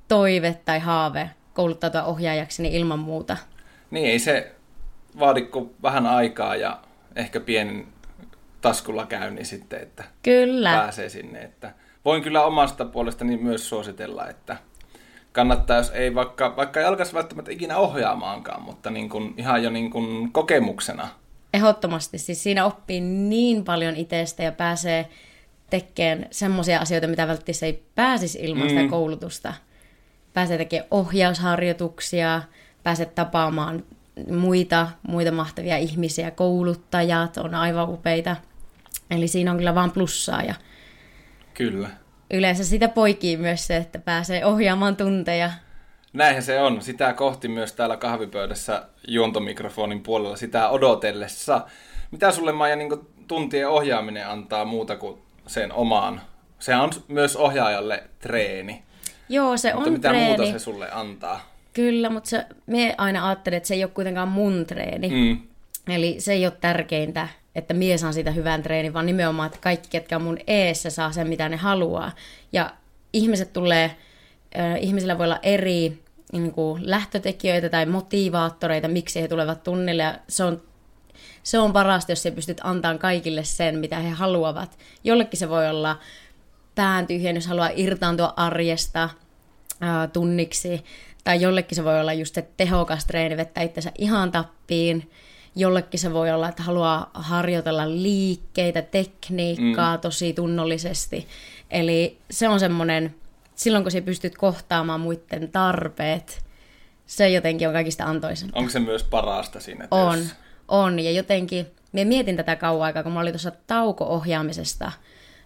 toive 0.07 0.57
tai 0.65 0.79
haave 0.79 1.29
kouluttautua 1.53 2.03
ohjaajaksi, 2.03 2.61
niin 2.61 2.73
ilman 2.73 2.99
muuta. 2.99 3.37
Niin, 3.91 4.05
ei 4.05 4.19
se, 4.19 4.55
vaadikko 5.19 5.69
vähän 5.83 6.05
aikaa 6.05 6.55
ja 6.55 6.79
ehkä 7.15 7.39
pienen 7.39 7.87
taskulla 8.61 9.05
käynnin 9.05 9.45
sitten, 9.45 9.81
että 9.81 10.03
Kyllä. 10.23 10.71
pääsee 10.73 11.09
sinne. 11.09 11.39
Että 11.39 11.73
voin 12.05 12.23
kyllä 12.23 12.43
omasta 12.43 12.85
puolestani 12.85 13.37
myös 13.37 13.69
suositella, 13.69 14.27
että 14.27 14.57
kannattaa, 15.31 15.77
jos 15.77 15.89
ei 15.89 16.15
vaikka, 16.15 16.55
vaikka 16.55 16.79
ei 16.79 16.85
alkaisi 16.85 17.13
välttämättä 17.13 17.51
ikinä 17.51 17.77
ohjaamaankaan, 17.77 18.61
mutta 18.61 18.89
niin 18.89 19.09
kuin, 19.09 19.33
ihan 19.37 19.63
jo 19.63 19.69
niin 19.69 19.91
kuin 19.91 20.31
kokemuksena. 20.31 21.07
Ehdottomasti. 21.53 22.17
Siis 22.17 22.43
siinä 22.43 22.65
oppii 22.65 23.01
niin 23.01 23.63
paljon 23.63 23.95
itsestä 23.95 24.43
ja 24.43 24.51
pääsee 24.51 25.09
tekemään 25.69 26.27
semmoisia 26.31 26.79
asioita, 26.79 27.07
mitä 27.07 27.27
välttämättä 27.27 27.65
ei 27.65 27.83
pääsisi 27.95 28.39
ilman 28.41 28.69
sitä 28.69 28.81
Mm. 28.81 28.89
koulutusta. 28.89 29.53
Pääsee 30.33 30.57
tekemään 30.57 30.87
ohjausharjoituksia, 30.91 32.41
pääsee 32.83 33.05
tapaamaan 33.05 33.83
muita, 34.31 34.87
muita 35.07 35.31
mahtavia 35.31 35.77
ihmisiä, 35.77 36.31
kouluttajat 36.31 37.37
on 37.37 37.55
aivan 37.55 37.89
upeita. 37.89 38.35
Eli 39.11 39.27
siinä 39.27 39.51
on 39.51 39.57
kyllä 39.57 39.75
vaan 39.75 39.91
plussaa 39.91 40.43
ja 40.43 40.55
Kyllä. 41.53 41.89
Yleensä 42.33 42.63
sitä 42.63 42.87
poikii 42.87 43.37
myös 43.37 43.67
se, 43.67 43.77
että 43.77 43.99
pääsee 43.99 44.45
ohjaamaan 44.45 44.95
tunteja. 44.95 45.51
Näinhän 46.13 46.43
se 46.43 46.61
on. 46.61 46.81
Sitä 46.81 47.13
kohti 47.13 47.47
myös 47.47 47.73
täällä 47.73 47.97
kahvipöydässä 47.97 48.85
juontomikrofonin 49.07 50.03
puolella 50.03 50.35
sitä 50.35 50.69
odotellessa. 50.69 51.61
Mitä 52.11 52.31
sulle 52.31 52.51
Maija 52.51 52.75
niin 52.75 52.89
tuntien 53.27 53.69
ohjaaminen 53.69 54.27
antaa 54.27 54.65
muuta 54.65 54.95
kuin 54.95 55.21
sen 55.47 55.73
omaan? 55.73 56.21
Se 56.59 56.75
on 56.75 56.89
myös 57.07 57.35
ohjaajalle 57.35 58.03
treeni. 58.19 58.83
Joo, 59.29 59.57
se 59.57 59.73
Mutta 59.73 59.87
on 59.87 59.93
mitä 59.93 60.09
treeni. 60.09 60.27
muuta 60.27 60.51
se 60.51 60.59
sulle 60.59 60.91
antaa? 60.91 61.49
Kyllä, 61.73 62.09
mutta 62.09 62.29
se, 62.29 62.45
me 62.65 62.95
aina 62.97 63.27
ajattelen, 63.27 63.57
että 63.57 63.67
se 63.67 63.73
ei 63.73 63.83
ole 63.83 63.91
kuitenkaan 63.91 64.27
mun 64.27 64.65
treeni. 64.65 65.09
Mm. 65.09 65.37
Eli 65.93 66.15
se 66.19 66.33
ei 66.33 66.45
ole 66.45 66.53
tärkeintä, 66.61 67.27
että 67.55 67.73
mie 67.73 67.97
saan 67.97 68.13
siitä 68.13 68.31
hyvän 68.31 68.63
treenin, 68.63 68.93
vaan 68.93 69.05
nimenomaan, 69.05 69.47
että 69.47 69.59
kaikki, 69.61 69.87
ketkä 69.89 70.15
on 70.15 70.21
mun 70.21 70.37
eessä, 70.47 70.89
saa 70.89 71.11
sen, 71.11 71.27
mitä 71.27 71.49
ne 71.49 71.55
haluaa. 71.55 72.11
Ja 72.53 72.73
ihmiset 73.13 73.53
tulee, 73.53 73.95
äh, 74.59 74.77
ihmisillä 74.79 75.17
voi 75.17 75.25
olla 75.25 75.39
eri 75.43 76.03
niin 76.31 76.51
kuin 76.51 76.89
lähtötekijöitä 76.89 77.69
tai 77.69 77.85
motivaattoreita, 77.85 78.87
miksi 78.87 79.21
he 79.21 79.27
tulevat 79.27 79.63
tunnille. 79.63 80.03
Ja 80.03 80.19
se 80.27 80.43
on, 80.43 80.61
se 81.43 81.59
on 81.59 81.73
parasta, 81.73 82.11
jos 82.11 82.23
sä 82.23 82.31
pystyt 82.31 82.61
antamaan 82.63 82.99
kaikille 82.99 83.43
sen, 83.43 83.79
mitä 83.79 83.99
he 83.99 84.09
haluavat. 84.09 84.77
Jollekin 85.03 85.39
se 85.39 85.49
voi 85.49 85.69
olla 85.69 85.99
pään 86.75 87.07
tyhjennys, 87.07 87.47
haluaa 87.47 87.69
irtaantua 87.75 88.33
arjesta 88.35 89.09
ää, 89.81 90.07
tunniksi. 90.07 90.83
Tai 91.23 91.41
jollekin 91.41 91.75
se 91.75 91.83
voi 91.83 91.99
olla 91.99 92.13
just 92.13 92.35
se 92.35 92.47
tehokas 92.57 93.05
treeni, 93.05 93.37
vetää 93.37 93.63
itsensä 93.63 93.91
ihan 93.97 94.31
tappiin. 94.31 95.11
Jollekin 95.55 95.99
se 95.99 96.13
voi 96.13 96.31
olla, 96.31 96.49
että 96.49 96.63
haluaa 96.63 97.09
harjoitella 97.13 97.89
liikkeitä, 97.89 98.81
tekniikkaa 98.81 99.95
mm. 99.95 100.01
tosi 100.01 100.33
tunnollisesti. 100.33 101.27
Eli 101.71 102.17
se 102.31 102.49
on 102.49 102.59
semmoinen, 102.59 103.15
silloin 103.55 103.83
kun 103.83 103.91
sä 103.91 104.01
pystyt 104.01 104.37
kohtaamaan 104.37 104.99
muiden 104.99 105.49
tarpeet, 105.51 106.45
se 107.05 107.29
jotenkin 107.29 107.67
on 107.67 107.73
kaikista 107.73 108.05
antoisin. 108.05 108.49
Onko 108.53 108.69
se 108.69 108.79
myös 108.79 109.03
parasta 109.03 109.59
siinä 109.59 109.87
On, 109.91 110.17
työssä? 110.17 110.35
on. 110.67 110.99
Ja 110.99 111.11
jotenkin, 111.11 111.67
me 111.91 112.05
mietin 112.05 112.35
tätä 112.35 112.55
kauan 112.55 112.85
aikaa, 112.85 113.03
kun 113.03 113.11
mä 113.11 113.19
olin 113.19 113.33
tuossa 113.33 113.51
tauko-ohjaamisesta 113.67 114.91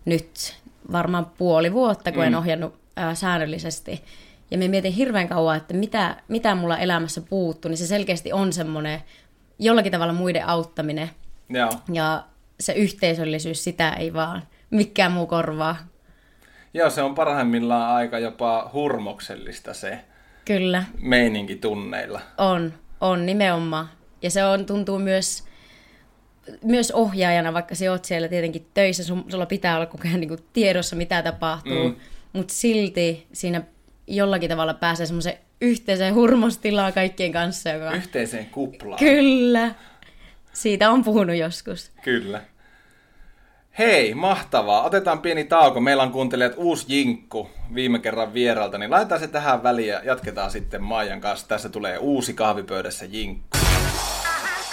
nyt 0.05 0.55
varmaan 0.91 1.25
puoli 1.25 1.73
vuotta, 1.73 2.11
kun 2.11 2.21
mm. 2.21 2.27
en 2.27 2.35
ohjannut 2.35 2.75
ää, 2.95 3.15
säännöllisesti. 3.15 4.03
Ja 4.51 4.57
me 4.57 4.67
mietin 4.67 4.93
hirveän 4.93 5.27
kauan, 5.27 5.57
että 5.57 5.73
mitä, 5.73 6.15
mitä 6.27 6.55
mulla 6.55 6.77
elämässä 6.77 7.21
puuttuu, 7.21 7.69
niin 7.69 7.77
se 7.77 7.87
selkeästi 7.87 8.33
on 8.33 8.53
semmoinen 8.53 9.01
jollakin 9.59 9.91
tavalla 9.91 10.13
muiden 10.13 10.47
auttaminen. 10.47 11.09
Joo. 11.49 11.71
Ja 11.93 12.23
se 12.59 12.73
yhteisöllisyys, 12.73 13.63
sitä 13.63 13.93
ei 13.93 14.13
vaan 14.13 14.43
mikään 14.69 15.11
muu 15.11 15.27
korvaa. 15.27 15.75
Joo, 16.73 16.89
se 16.89 17.01
on 17.01 17.15
parhaimmillaan 17.15 17.95
aika 17.95 18.19
jopa 18.19 18.69
hurmoksellista 18.73 19.73
se 19.73 19.99
Kyllä, 20.45 20.83
meininki 21.01 21.55
tunneilla. 21.55 22.21
on, 22.37 22.73
on 23.01 23.25
nimenomaan. 23.25 23.89
Ja 24.21 24.29
se 24.29 24.45
on, 24.45 24.65
tuntuu 24.65 24.99
myös, 24.99 25.43
myös 26.63 26.91
ohjaajana, 26.91 27.53
vaikka 27.53 27.75
sä 27.75 27.91
oot 27.91 28.05
siellä 28.05 28.27
tietenkin 28.27 28.67
töissä, 28.73 29.03
sun, 29.03 29.25
sulla 29.29 29.45
pitää 29.45 29.75
olla 29.75 29.85
koko 29.85 30.07
ajan 30.07 30.19
niin 30.19 30.27
kuin 30.27 30.45
tiedossa, 30.53 30.95
mitä 30.95 31.21
tapahtuu, 31.21 31.89
mm. 31.89 31.95
mutta 32.33 32.53
silti 32.53 33.27
siinä 33.33 33.61
jollakin 34.07 34.49
tavalla 34.49 34.73
pääsee 34.73 35.05
semmoiseen 35.05 35.37
yhteiseen 35.63 36.13
hurmostilaan 36.13 36.93
kaikkien 36.93 37.31
kanssa, 37.31 37.69
joka... 37.69 37.91
Yhteiseen 37.91 38.45
kuplaan. 38.45 38.99
Kyllä. 38.99 39.71
Siitä 40.53 40.89
on 40.89 41.03
puhunut 41.03 41.35
joskus. 41.35 41.91
Kyllä. 42.03 42.41
Hei, 43.77 44.13
mahtavaa. 44.13 44.83
Otetaan 44.83 45.21
pieni 45.21 45.43
tauko. 45.43 45.79
Meillä 45.79 46.03
on 46.03 46.11
kuuntelijat 46.11 46.53
uusi 46.55 46.85
jinkku 46.87 47.49
viime 47.75 47.99
kerran 47.99 48.33
vieralta, 48.33 48.77
niin 48.77 48.91
laitetaan 48.91 49.21
se 49.21 49.27
tähän 49.27 49.63
väliin 49.63 49.87
ja 49.87 50.01
jatketaan 50.03 50.51
sitten 50.51 50.83
Maijan 50.83 51.21
kanssa. 51.21 51.47
Tässä 51.47 51.69
tulee 51.69 51.97
uusi 51.97 52.33
kahvipöydässä 52.33 53.05
jinkku. 53.05 53.57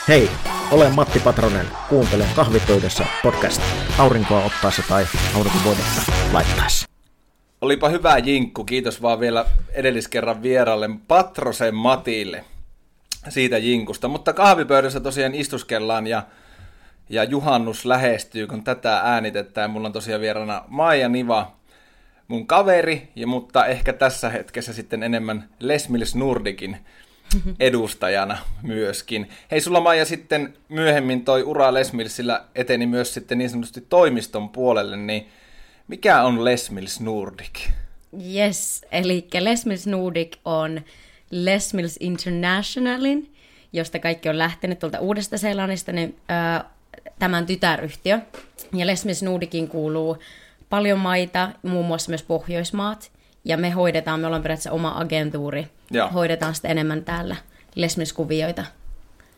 Hei, 0.09 0.31
olen 0.71 0.95
Matti 0.95 1.21
Patronen. 1.21 1.67
Kuuntelen 1.89 2.29
kahvipöydässä 2.37 3.07
podcast 3.23 3.63
aurinkoa 3.99 4.45
ottaessa 4.45 4.83
tai 4.89 5.07
aurinkovoidetta 5.37 6.13
laittaessa. 6.33 6.90
Olipa 7.61 7.89
hyvä 7.89 8.19
jinkku. 8.19 8.65
Kiitos 8.65 9.03
vaan 9.03 9.21
vielä 9.21 9.45
edelliskerran 9.73 10.43
vieralle 10.43 10.91
Patrosen 11.09 11.75
Matille 11.75 12.45
siitä 13.29 13.59
jinkusta. 13.59 14.09
Mutta 14.09 14.33
kahvipöydässä 14.33 15.01
tosiaan 15.01 15.35
istuskellaan 15.35 16.07
ja, 16.07 16.23
ja 17.09 17.25
juhannus 17.25 17.85
lähestyy, 17.85 18.47
kun 18.47 18.65
tätä 18.65 18.97
äänitetään. 18.97 19.71
Mulla 19.71 19.87
on 19.87 19.93
tosiaan 19.93 20.21
vierana 20.21 20.65
Maija 20.69 21.09
Niva, 21.09 21.57
mun 22.29 22.47
kaveri, 22.47 23.09
ja, 23.17 23.27
mutta 23.27 23.67
ehkä 23.67 23.93
tässä 23.93 24.31
hetkessä 24.31 24.73
sitten 24.73 25.03
enemmän 25.03 25.49
Les 25.59 25.89
Mills 25.89 26.15
Nordikin 26.15 26.77
edustajana 27.61 28.39
myöskin. 28.63 29.29
Hei, 29.51 29.61
sulla 29.61 29.81
Maija 29.81 30.05
sitten 30.05 30.55
myöhemmin 30.69 31.25
toi 31.25 31.43
ura 31.43 31.75
Les 31.75 31.93
Millsillä 31.93 32.45
eteni 32.55 32.87
myös 32.87 33.15
sitten 33.15 33.39
niin 33.39 33.51
sanotusti 33.51 33.81
toimiston 33.81 34.49
puolelle, 34.49 34.97
niin 34.97 35.29
mikä 35.91 36.23
on 36.23 36.45
Les 36.45 36.71
Mills 36.71 37.01
Nordic? 37.01 37.69
Yes, 38.35 38.87
eli 38.93 39.29
Les 39.41 39.67
Mills 39.67 39.87
Nordic 39.87 40.37
on 40.45 40.81
Les 41.31 41.75
Mills 41.75 41.97
Internationalin, 42.01 43.35
josta 43.73 43.99
kaikki 43.99 44.29
on 44.29 44.39
lähtenyt 44.39 44.79
tuolta 44.79 45.01
Uudesta 45.01 45.39
Seelannista, 45.39 45.93
niin, 45.93 46.17
ö, 46.61 46.65
tämän 47.19 47.47
tytäryhtiö. 47.47 48.19
Ja 48.75 48.87
Les 48.87 49.05
Mills 49.05 49.23
Nordicin 49.23 49.69
kuuluu 49.69 50.17
paljon 50.69 50.99
maita, 50.99 51.51
muun 51.63 51.87
muassa 51.87 52.11
myös 52.11 52.23
Pohjoismaat. 52.23 53.11
Ja 53.45 53.57
me 53.57 53.71
hoidetaan, 53.71 54.21
me 54.21 54.27
ollaan 54.27 54.43
periaatteessa 54.43 54.73
oma 54.73 54.95
agentuuri, 54.99 55.67
Joo. 55.91 56.09
hoidetaan 56.09 56.55
sitten 56.55 56.71
enemmän 56.71 57.05
täällä 57.05 57.37
Les 57.75 57.97
Mills-kuvioita 57.97 58.65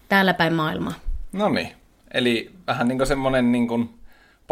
täällä 0.08 0.34
päin 0.34 0.52
maailmaa. 0.52 0.94
No 1.32 1.48
niin, 1.48 1.68
eli 2.14 2.50
vähän 2.66 2.88
niin 2.88 2.98
kuin 2.98 3.06
semmoinen 3.06 3.52
niin 3.52 3.68
kuin 3.68 3.90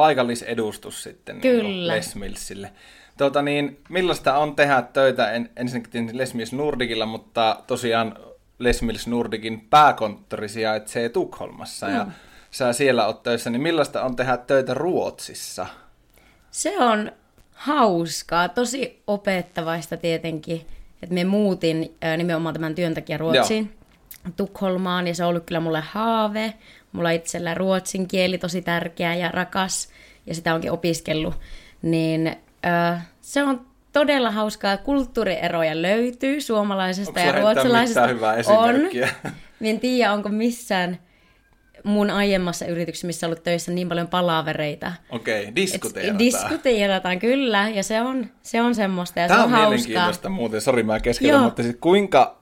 paikallisedustus 0.01 1.03
sitten 1.03 1.39
niin 1.39 1.43
Kyllä. 1.43 1.95
Les 1.95 2.15
Millsille. 2.15 2.73
Tuota 3.19 3.43
niin, 3.43 3.81
millaista 3.89 4.39
on 4.39 4.57
tehdä 4.57 4.83
töitä 4.83 5.31
en, 5.31 5.51
ensinnäkin 5.57 6.19
Les 6.19 6.35
Mills 6.35 6.53
Nordicilla, 6.53 7.07
mutta 7.07 7.63
tosiaan 7.67 8.17
Les 8.59 8.83
Mills 8.83 9.07
Nordicin 9.07 9.67
pääkonttori 9.71 10.49
sijaitsee 10.49 11.09
Tukholmassa 11.09 11.89
ja 11.89 12.07
sä 12.51 12.73
siellä 12.73 13.07
oot 13.07 13.23
töissä, 13.23 13.51
niin 13.51 13.63
millaista 13.63 14.03
on 14.03 14.17
tehdä 14.17 14.37
töitä 14.37 14.75
Ruotsissa? 14.75 15.67
Se 16.51 16.79
on 16.79 17.13
hauskaa, 17.53 18.49
tosi 18.49 19.03
opettavaista 19.07 19.97
tietenkin, 19.97 20.67
että 21.03 21.15
me 21.15 21.25
muutin 21.25 21.97
ö, 22.05 22.17
nimenomaan 22.17 22.55
tämän 22.55 22.75
työn 22.75 22.95
takia 22.95 23.19
Ruotsiin, 23.19 23.73
Tukholmaan, 24.37 25.07
ja 25.07 25.15
se 25.15 25.25
on 25.25 25.29
ollut 25.31 25.45
kyllä 25.45 25.61
mulle 25.61 25.81
haave. 25.81 26.55
Mulla 26.93 27.11
itsellä 27.11 27.55
ruotsin 27.55 28.09
kieli 28.09 28.39
tosi 28.39 28.63
tärkeä 28.63 29.15
ja 29.15 29.31
rakas, 29.31 29.89
ja 30.27 30.35
sitä 30.35 30.55
onkin 30.55 30.73
opiskellut. 30.73 31.35
Niin 31.83 32.37
ö, 32.67 32.99
se 33.21 33.43
on 33.43 33.67
todella 33.93 34.31
hauskaa. 34.31 34.77
Kulttuurieroja 34.77 35.83
löytyy 35.83 36.41
suomalaisesta 36.41 37.21
Onko 37.21 37.33
ja 37.33 37.41
ruotsalaisesta. 37.41 38.07
hyvää 38.07 38.35
esimerkkiä? 38.35 39.09
On. 39.25 39.31
En 39.63 39.81
tiedä, 39.81 40.13
onko 40.13 40.29
missään 40.29 40.99
mun 41.85 42.11
aiemmassa 42.11 42.67
yrityksessä, 42.67 43.07
missä 43.07 43.27
ollut 43.27 43.43
töissä 43.43 43.73
niin 43.73 43.89
paljon 43.89 44.09
palavereita, 44.09 44.93
Okei, 45.11 45.43
okay, 45.43 45.57
diskuteerataan. 45.57 46.19
Diskuteerataan, 46.19 47.19
kyllä, 47.19 47.69
ja 47.69 47.83
se 47.83 48.01
on, 48.01 48.27
se 48.43 48.61
on 48.61 48.75
semmoista, 48.75 49.21
ja 49.21 49.29
Tämä 49.29 49.39
se 49.39 49.45
on 49.45 49.45
on 49.45 49.51
hauskaa. 49.51 49.71
mielenkiintoista 49.71 50.29
muuten, 50.29 50.61
sori 50.61 50.83
mä 50.83 51.01
keskellä, 51.01 51.33
Joo. 51.33 51.43
mutta 51.43 51.63
siis 51.63 51.77
kuinka, 51.81 52.40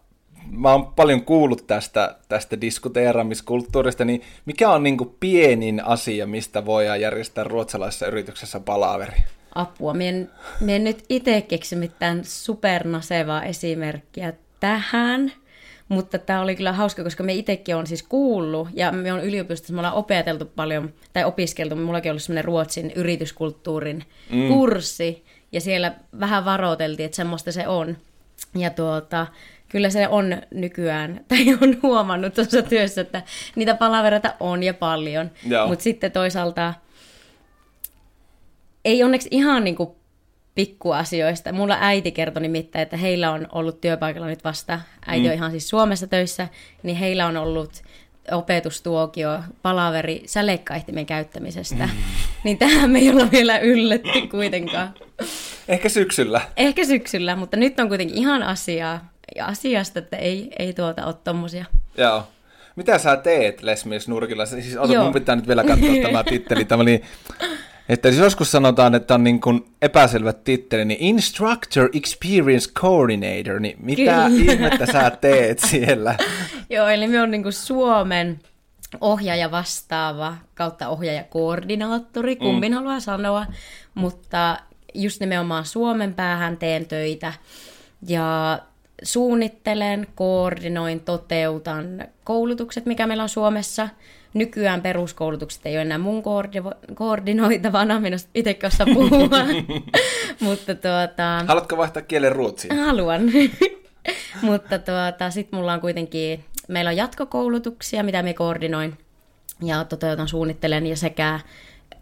mä 0.58 0.72
oon 0.72 0.86
paljon 0.86 1.24
kuullut 1.24 1.66
tästä, 1.66 2.16
tästä 2.28 2.60
diskuteeramiskulttuurista, 2.60 4.04
niin 4.04 4.22
mikä 4.46 4.70
on 4.70 4.82
niin 4.82 4.98
kuin 4.98 5.16
pienin 5.20 5.84
asia, 5.84 6.26
mistä 6.26 6.66
voidaan 6.66 7.00
järjestää 7.00 7.44
ruotsalaisessa 7.44 8.06
yrityksessä 8.06 8.60
palaveri? 8.60 9.16
Apua, 9.54 9.94
mä 9.94 10.02
en, 10.02 10.30
mä 10.60 10.72
en 10.72 10.84
nyt 10.84 11.04
itse 11.08 11.40
keksi 11.40 11.76
mitään 11.76 12.24
supernasevaa 12.24 13.42
esimerkkiä 13.42 14.32
tähän, 14.60 15.32
Mutta 15.88 16.18
tämä 16.18 16.40
oli 16.40 16.56
kyllä 16.56 16.72
hauska, 16.72 17.04
koska 17.04 17.22
me 17.22 17.34
itsekin 17.34 17.76
on 17.76 17.86
siis 17.86 18.02
kuullut, 18.02 18.68
ja 18.74 18.92
me 18.92 19.12
on 19.12 19.24
yliopistossa, 19.24 19.72
me 19.72 19.78
ollaan 19.78 19.94
opeteltu 19.94 20.44
paljon, 20.44 20.92
tai 21.12 21.24
opiskeltu, 21.24 21.76
mullakin 21.76 22.10
on 22.10 22.12
ollut 22.12 22.22
semmoinen 22.22 22.44
Ruotsin 22.44 22.92
yrityskulttuurin 22.94 24.04
mm. 24.30 24.48
kurssi, 24.48 25.24
ja 25.52 25.60
siellä 25.60 25.94
vähän 26.20 26.44
varoiteltiin, 26.44 27.04
että 27.04 27.16
semmoista 27.16 27.52
se 27.52 27.68
on. 27.68 27.96
Ja 28.54 28.70
tuota, 28.70 29.26
kyllä 29.68 29.90
se 29.90 30.08
on 30.08 30.42
nykyään, 30.54 31.20
tai 31.28 31.58
on 31.62 31.76
huomannut 31.82 32.34
tuossa 32.34 32.62
työssä, 32.62 33.00
että 33.00 33.22
niitä 33.56 33.74
palavereita 33.74 34.34
on 34.40 34.62
ja 34.62 34.74
paljon. 34.74 35.30
Mutta 35.68 35.82
sitten 35.82 36.12
toisaalta 36.12 36.74
ei 38.84 39.02
onneksi 39.02 39.28
ihan 39.30 39.64
niin 39.64 39.76
kuin 39.76 39.90
pikkuasioista. 40.54 41.52
Mulla 41.52 41.76
äiti 41.80 42.12
kertoi 42.12 42.42
nimittäin, 42.42 42.82
että 42.82 42.96
heillä 42.96 43.32
on 43.32 43.46
ollut 43.52 43.80
työpaikalla 43.80 44.26
nyt 44.26 44.44
vasta, 44.44 44.80
äiti 45.06 45.22
mm. 45.22 45.28
on 45.28 45.34
ihan 45.34 45.50
siis 45.50 45.68
Suomessa 45.68 46.06
töissä, 46.06 46.48
niin 46.82 46.96
heillä 46.96 47.26
on 47.26 47.36
ollut 47.36 47.82
opetustuokio, 48.32 49.40
palaveri 49.62 50.22
sälekkaihtimen 50.26 51.06
käyttämisestä. 51.06 51.86
Mm. 51.86 51.90
Niin 52.44 52.58
tähän 52.58 52.90
me 52.90 52.98
ei 52.98 53.10
olla 53.10 53.30
vielä 53.30 53.58
ylletty 53.58 54.26
kuitenkaan. 54.30 54.94
Ehkä 55.68 55.88
syksyllä. 55.88 56.40
Ehkä 56.56 56.84
syksyllä, 56.84 57.36
mutta 57.36 57.56
nyt 57.56 57.80
on 57.80 57.88
kuitenkin 57.88 58.18
ihan 58.18 58.42
asiaa, 58.42 59.10
asiasta, 59.42 59.98
että 59.98 60.16
ei, 60.16 60.50
ei 60.58 60.72
tuota 60.72 61.06
ole 61.06 61.14
tommosia. 61.24 61.64
Joo. 61.96 62.28
Mitä 62.76 62.98
sä 62.98 63.16
teet 63.16 63.62
Lesmies 63.62 64.08
Nurkilla? 64.08 64.46
Siis 64.46 64.76
ota, 64.76 65.02
mun 65.02 65.12
pitää 65.12 65.36
nyt 65.36 65.48
vielä 65.48 65.64
katsoa 65.64 65.94
tämä 66.02 66.24
titteli. 66.24 66.64
Tämä 66.64 66.82
oli 66.82 67.02
että 67.88 68.08
jos 68.08 68.16
joskus 68.16 68.50
sanotaan, 68.50 68.94
että 68.94 69.14
on 69.14 69.24
niin 69.24 69.40
kuin 69.40 69.74
epäselvä 69.82 70.32
titteli, 70.32 70.84
niin 70.84 71.00
Instructor 71.00 71.88
Experience 71.92 72.70
Coordinator, 72.72 73.60
niin 73.60 73.76
mitä 73.82 74.02
Kyllä. 74.02 74.26
ihmettä 74.26 74.86
sä 74.86 75.10
teet 75.10 75.58
siellä? 75.58 76.16
Joo, 76.70 76.88
eli 76.88 77.08
me 77.08 77.22
on 77.22 77.30
niin 77.30 77.42
kuin 77.42 77.52
Suomen 77.52 78.38
ohjaaja 79.00 79.50
vastaava 79.50 80.36
kautta 80.54 80.88
ohjaaja 80.88 81.24
koordinaattori, 81.24 82.36
kumbin 82.36 82.72
mm. 82.72 82.76
haluaa 82.76 83.00
sanoa, 83.00 83.46
mutta 83.94 84.58
just 84.94 85.20
nimenomaan 85.20 85.64
Suomen 85.64 86.14
päähän 86.14 86.56
teen 86.56 86.86
töitä 86.86 87.32
ja 88.06 88.58
suunnittelen, 89.02 90.06
koordinoin, 90.14 91.00
toteutan 91.00 92.04
koulutukset, 92.24 92.86
mikä 92.86 93.06
meillä 93.06 93.22
on 93.22 93.28
Suomessa– 93.28 93.88
nykyään 94.34 94.82
peruskoulutukset 94.82 95.66
ei 95.66 95.74
ole 95.74 95.82
enää 95.82 95.98
mun 95.98 96.22
koordi- 96.22 96.94
koordinoitavana, 96.94 98.00
minusta 98.00 98.30
itse 98.34 98.58
osaa 98.66 98.86
puhua. 98.94 99.28
Mutta 100.40 100.74
tuota... 100.74 101.44
Haluatko 101.46 101.76
vaihtaa 101.76 102.02
kielen 102.02 102.32
ruotsiin? 102.32 102.78
Haluan. 102.78 103.22
Mutta 104.42 104.78
tuota, 104.78 105.30
sitten 105.30 105.58
mulla 105.58 105.72
on 105.72 105.80
kuitenkin, 105.80 106.44
meillä 106.68 106.88
on 106.88 106.96
jatkokoulutuksia, 106.96 108.02
mitä 108.02 108.22
me 108.22 108.34
koordinoin 108.34 108.98
ja 109.64 109.84
toteutan, 109.84 110.28
suunnittelen 110.28 110.86
ja 110.86 110.96
sekä 110.96 111.40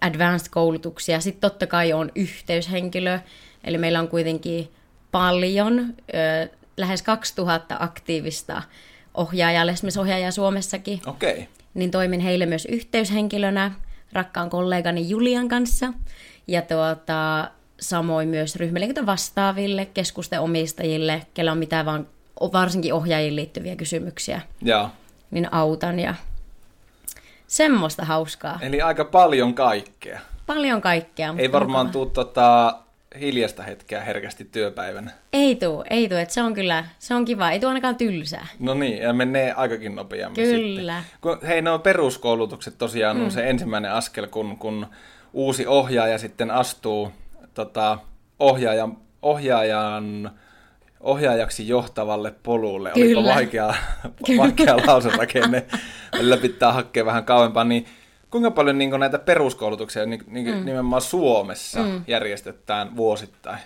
advanced-koulutuksia. 0.01 1.21
Sitten 1.21 1.41
totta 1.41 1.67
kai 1.67 1.93
on 1.93 2.13
yhteyshenkilö, 2.15 3.19
eli 3.65 3.79
meillä 3.79 4.01
on 4.01 4.09
kuitenkin 4.09 4.69
paljon, 5.13 5.95
lähes 6.77 7.03
2000 7.03 7.77
aktiivista 7.81 8.63
ohjaajaa, 9.15 9.67
lesmisohjaajaa 9.67 10.31
Suomessakin. 10.31 11.01
Okei. 11.07 11.33
Okay 11.33 11.47
niin 11.77 11.91
toimin 11.91 12.21
heille 12.21 12.47
myös 12.47 12.65
yhteyshenkilönä 12.71 13.73
rakkaan 14.13 14.51
kollegani 14.51 15.09
Julian 15.09 15.49
kanssa. 15.49 15.93
Ja 16.47 16.63
tuota, 16.63 17.51
samoin 17.81 18.29
myös 18.29 18.57
ryhmäliikunta 18.57 19.07
vastaaville, 19.07 19.87
keskusten 19.87 20.41
omistajille, 20.41 21.27
kellä 21.35 21.53
on 21.53 21.59
mitään 21.59 21.87
vaan 21.87 22.07
varsinkin 22.53 22.95
ohjaajiin 22.95 23.37
liittyviä 23.37 23.77
kysymyksiä. 23.77 24.41
Ja. 24.63 24.91
Niin 25.31 25.55
autan 25.55 25.99
ja 25.99 26.15
semmoista 27.47 28.05
hauskaa. 28.05 28.59
Eli 28.63 28.83
aika 28.83 29.05
paljon 29.05 29.55
kaikkea. 29.55 30.21
Paljon 30.47 30.81
kaikkea. 30.81 31.35
Ei 31.39 31.53
varmaan 31.53 31.91
tule 31.91 32.11
tota, 32.11 32.79
hiljasta 33.21 33.63
hetkeä 33.63 34.01
herkästi 34.05 34.45
työpäivänä. 34.45 35.11
Ei 35.33 35.57
tuu, 35.57 35.85
ei 35.91 36.09
tuu, 36.09 36.19
että 36.19 36.35
se 36.35 36.43
on 36.43 36.55
kyllä, 36.55 36.85
se 36.99 37.15
on 37.15 37.25
kiva, 37.25 37.51
ei 37.51 37.61
tuu 37.61 37.69
ainakaan 37.69 37.97
tylsää. 37.97 38.47
No 38.59 38.75
niin, 38.75 38.99
ja 38.99 39.13
menee 39.13 39.53
aikakin 39.53 39.95
nopeammin 39.95 40.45
Kyllä. 40.45 41.01
Sitten. 41.01 41.19
Kun, 41.21 41.39
hei, 41.47 41.63
no 41.63 41.79
peruskoulutukset 41.79 42.79
tosiaan 42.79 43.17
mm. 43.17 43.25
on 43.25 43.31
se 43.31 43.51
ensimmäinen 43.51 43.93
askel, 43.93 44.27
kun, 44.27 44.59
kun 44.59 44.87
uusi 45.33 45.67
ohjaaja 45.67 46.19
sitten 46.19 46.51
astuu 46.51 47.13
tota, 47.55 47.99
ohjaajan, 48.39 48.97
ohjaajan 49.23 50.31
ohjaajaksi 51.01 51.69
johtavalle 51.69 52.35
polulle. 52.43 52.91
Kyllä. 52.95 53.21
Olipa 53.21 53.35
vaikea, 53.35 53.75
vaikea 54.39 54.77
lauserakenne. 54.87 55.67
Välillä 56.13 56.37
pitää 56.37 56.73
hakea 56.73 57.05
vähän 57.07 57.25
kauempaa, 57.25 57.65
niin 57.65 57.87
kuinka 58.31 58.51
paljon 58.51 58.79
niin 58.79 59.01
näitä 59.01 59.19
peruskoulutuksia 59.19 60.07
niin, 60.07 60.25
niin, 60.27 60.55
mm. 60.55 60.65
nimenomaan 60.65 61.03
Suomessa 61.03 61.83
mm. 61.83 62.05
järjestetään 62.07 62.97
vuosittain? 62.97 63.59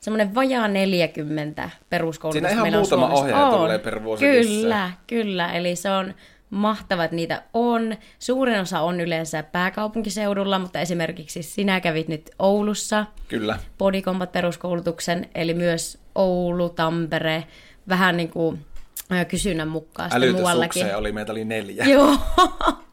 Semmoinen 0.00 0.34
vajaa 0.34 0.68
40 0.68 1.70
peruskoulutusta 1.90 2.48
Siinä 2.48 2.68
ihan 2.68 2.78
muutama 2.78 3.08
ohjaaja 3.08 3.50
tulee 3.50 3.78
per 3.78 4.02
vuosi 4.04 4.24
Kyllä, 4.24 4.90
kyllä. 5.06 5.52
Eli 5.52 5.76
se 5.76 5.90
on 5.90 6.14
mahtava, 6.50 7.04
että 7.04 7.16
niitä 7.16 7.42
on. 7.54 7.96
Suurin 8.18 8.60
osa 8.60 8.80
on 8.80 9.00
yleensä 9.00 9.42
pääkaupunkiseudulla, 9.42 10.58
mutta 10.58 10.80
esimerkiksi 10.80 11.42
sinä 11.42 11.80
kävit 11.80 12.08
nyt 12.08 12.30
Oulussa. 12.38 13.06
Kyllä. 13.28 13.58
Body 13.78 14.02
Combat 14.02 14.32
peruskoulutuksen, 14.32 15.28
eli 15.34 15.54
myös 15.54 15.98
Oulu, 16.14 16.68
Tampere, 16.68 17.44
vähän 17.88 18.16
niin 18.16 18.30
kuin 18.30 18.66
kysynnän 19.28 19.68
mukaan 19.68 20.10
muuallakin. 20.32 20.96
oli, 20.96 21.12
meitä 21.12 21.32
oli 21.32 21.44
neljä. 21.44 21.84
Joo, 21.84 22.16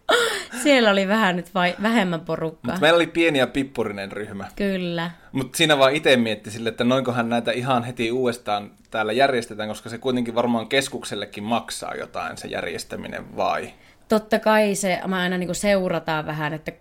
Siellä 0.64 0.92
oli 0.92 1.08
vähän 1.08 1.36
nyt 1.36 1.56
vai, 1.56 1.76
vähemmän 1.82 2.22
porukkaa. 2.22 2.72
Mut 2.72 2.82
meillä 2.82 2.98
oli 2.98 3.08
pieni 3.08 3.40
ja 3.40 3.48
pippurinen 3.48 4.12
ryhmä. 4.12 4.48
Kyllä. 4.56 5.12
Mutta 5.32 5.58
siinä 5.58 5.78
vaan 5.78 5.96
itse 5.96 6.18
mietti 6.18 6.52
sille, 6.52 6.70
että 6.70 6.84
noinkohan 6.84 7.30
näitä 7.30 7.52
ihan 7.52 7.84
heti 7.84 8.12
uudestaan 8.12 8.72
täällä 8.92 9.12
järjestetään, 9.12 9.70
koska 9.70 9.90
se 9.90 9.98
kuitenkin 9.98 10.36
varmaan 10.36 10.68
keskuksellekin 10.68 11.44
maksaa 11.44 11.96
jotain 11.96 12.38
se 12.38 12.48
järjestäminen 12.48 13.38
vai? 13.38 13.74
Totta 14.08 14.40
kai 14.40 14.76
se, 14.76 15.02
mä 15.08 15.20
aina 15.20 15.38
niin 15.38 15.56
seurataan 15.56 16.26
vähän, 16.26 16.54
että 16.54 16.72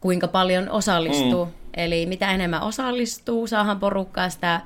kuinka 0.00 0.28
paljon 0.28 0.70
osallistuu. 0.70 1.44
Mm. 1.44 1.52
Eli 1.74 2.06
mitä 2.06 2.30
enemmän 2.30 2.62
osallistuu, 2.62 3.46
saahan 3.46 3.80
porukkaa 3.80 4.28
sitä 4.28 4.60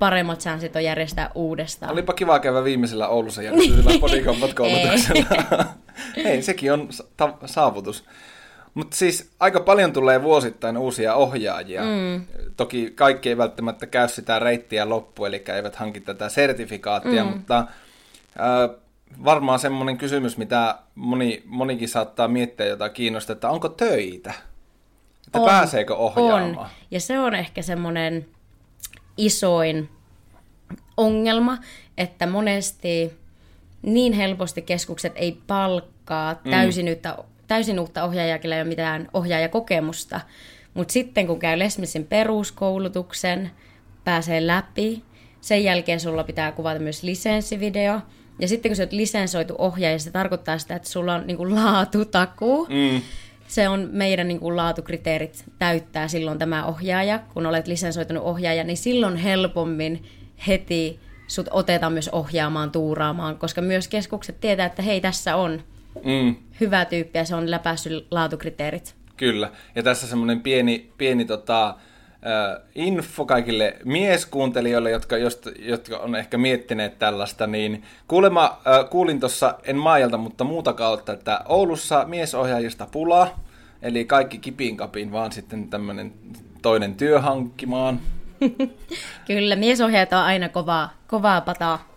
paremmat 0.00 0.40
chanssit 0.40 0.76
on 0.76 0.84
järjestää 0.84 1.30
uudestaan. 1.34 1.92
Olipa 1.92 2.12
kiva 2.12 2.38
käydä 2.38 2.64
viimeisellä 2.64 3.08
Oulussa 3.08 3.42
järjestetyllä 3.42 3.98
bodycombat 4.00 4.54
koulutuksella. 4.54 5.64
Hei, 6.16 6.42
sekin 6.42 6.72
on 6.72 6.88
ta- 7.16 7.38
saavutus. 7.46 8.04
Mutta 8.74 8.96
siis 8.96 9.30
aika 9.40 9.60
paljon 9.60 9.92
tulee 9.92 10.22
vuosittain 10.22 10.78
uusia 10.78 11.14
ohjaajia. 11.14 11.82
Mm. 11.82 12.26
Toki 12.56 12.92
kaikki 12.94 13.28
ei 13.28 13.36
välttämättä 13.36 13.86
käy 13.86 14.08
sitä 14.08 14.38
reittiä 14.38 14.88
loppu, 14.88 15.24
eli 15.24 15.44
eivät 15.54 15.76
hanki 15.76 16.00
tätä 16.00 16.28
sertifikaattia, 16.28 17.24
mm. 17.24 17.30
mutta 17.30 17.58
äh, 17.58 17.66
varmaan 19.24 19.58
semmoinen 19.58 19.98
kysymys, 19.98 20.36
mitä 20.36 20.78
moni, 20.94 21.42
monikin 21.46 21.88
saattaa 21.88 22.28
miettiä, 22.28 22.66
jota 22.66 22.88
kiinnostaa, 22.88 23.34
että 23.34 23.50
onko 23.50 23.68
töitä? 23.68 24.32
Että 25.26 25.38
on, 25.38 25.46
pääseekö 25.46 25.94
ohjaamaan? 25.94 26.58
On. 26.58 26.66
Ja 26.90 27.00
se 27.00 27.18
on 27.18 27.34
ehkä 27.34 27.62
semmoinen 27.62 28.26
isoin 29.16 29.88
ongelma, 30.96 31.58
että 31.98 32.26
monesti 32.26 33.12
niin 33.82 34.12
helposti 34.12 34.62
keskukset 34.62 35.12
ei 35.16 35.38
palkkaa 35.46 36.40
mm. 36.44 36.50
täysin, 36.50 36.86
mm. 36.86 36.92
yhtä, 36.92 37.16
täysin 37.48 37.80
uutta 37.80 38.04
ohjaajaa, 38.04 38.38
ei 38.44 38.52
ole 38.52 38.64
mitään 38.64 39.08
ohjaajakokemusta. 39.12 40.20
Mutta 40.74 40.92
sitten 40.92 41.26
kun 41.26 41.38
käy 41.38 41.58
Lesmisin 41.58 42.06
peruskoulutuksen, 42.06 43.50
pääsee 44.04 44.46
läpi, 44.46 45.02
sen 45.40 45.64
jälkeen 45.64 46.00
sulla 46.00 46.24
pitää 46.24 46.52
kuvata 46.52 46.80
myös 46.80 47.02
lisenssivideo. 47.02 48.00
Ja 48.38 48.48
sitten 48.48 48.70
kun 48.70 48.76
sä 48.76 48.82
oot 48.82 48.92
lisensoitu 48.92 49.54
ohjaaja, 49.58 49.98
se 49.98 50.10
tarkoittaa 50.10 50.58
sitä, 50.58 50.76
että 50.76 50.88
sulla 50.88 51.14
on 51.14 51.26
niinku 51.26 51.54
laatutakuu. 51.54 52.66
Mm 52.66 53.02
se 53.50 53.68
on 53.68 53.88
meidän 53.92 54.28
niin 54.28 54.40
kuin, 54.40 54.56
laatukriteerit 54.56 55.44
täyttää 55.58 56.08
silloin 56.08 56.38
tämä 56.38 56.64
ohjaaja. 56.64 57.18
Kun 57.34 57.46
olet 57.46 57.66
lisensoitunut 57.66 58.24
ohjaaja, 58.24 58.64
niin 58.64 58.76
silloin 58.76 59.16
helpommin 59.16 60.04
heti 60.46 61.00
sut 61.26 61.46
otetaan 61.50 61.92
myös 61.92 62.08
ohjaamaan, 62.08 62.70
tuuraamaan, 62.70 63.38
koska 63.38 63.60
myös 63.60 63.88
keskukset 63.88 64.40
tietää, 64.40 64.66
että 64.66 64.82
hei, 64.82 65.00
tässä 65.00 65.36
on 65.36 65.62
mm. 66.04 66.36
hyvä 66.60 66.84
tyyppi 66.84 67.18
ja 67.18 67.24
se 67.24 67.34
on 67.34 67.50
läpäissyt 67.50 68.06
laatukriteerit. 68.10 68.94
Kyllä, 69.16 69.50
ja 69.74 69.82
tässä 69.82 70.06
semmoinen 70.06 70.40
pieni, 70.40 70.92
pieni 70.98 71.24
tota, 71.24 71.74
info 72.74 73.24
kaikille 73.24 73.76
mieskuuntelijoille, 73.84 74.90
jotka, 74.90 75.16
jotka 75.58 75.98
on 75.98 76.14
ehkä 76.14 76.38
miettineet 76.38 76.98
tällaista, 76.98 77.46
niin 77.46 77.82
kuulemma, 78.08 78.60
kuulin 78.90 79.20
tuossa, 79.20 79.54
en 79.64 79.76
maajalta, 79.76 80.16
mutta 80.16 80.44
muuta 80.44 80.72
kautta, 80.72 81.12
että 81.12 81.40
Oulussa 81.48 82.04
miesohjaajista 82.04 82.86
pula, 82.92 83.34
eli 83.82 84.04
kaikki 84.04 84.38
kipin 84.38 84.76
kapin, 84.76 85.12
vaan 85.12 85.32
sitten 85.32 85.68
tämmöinen 85.68 86.12
toinen 86.62 86.94
työ 86.94 87.20
hankkimaan. 87.20 88.00
Kyllä, 89.26 89.56
miesohjaajat 89.56 90.12
on 90.12 90.18
aina 90.18 90.48
kovaa, 90.48 90.92
kovaa 91.06 91.40
pataa. 91.40 91.90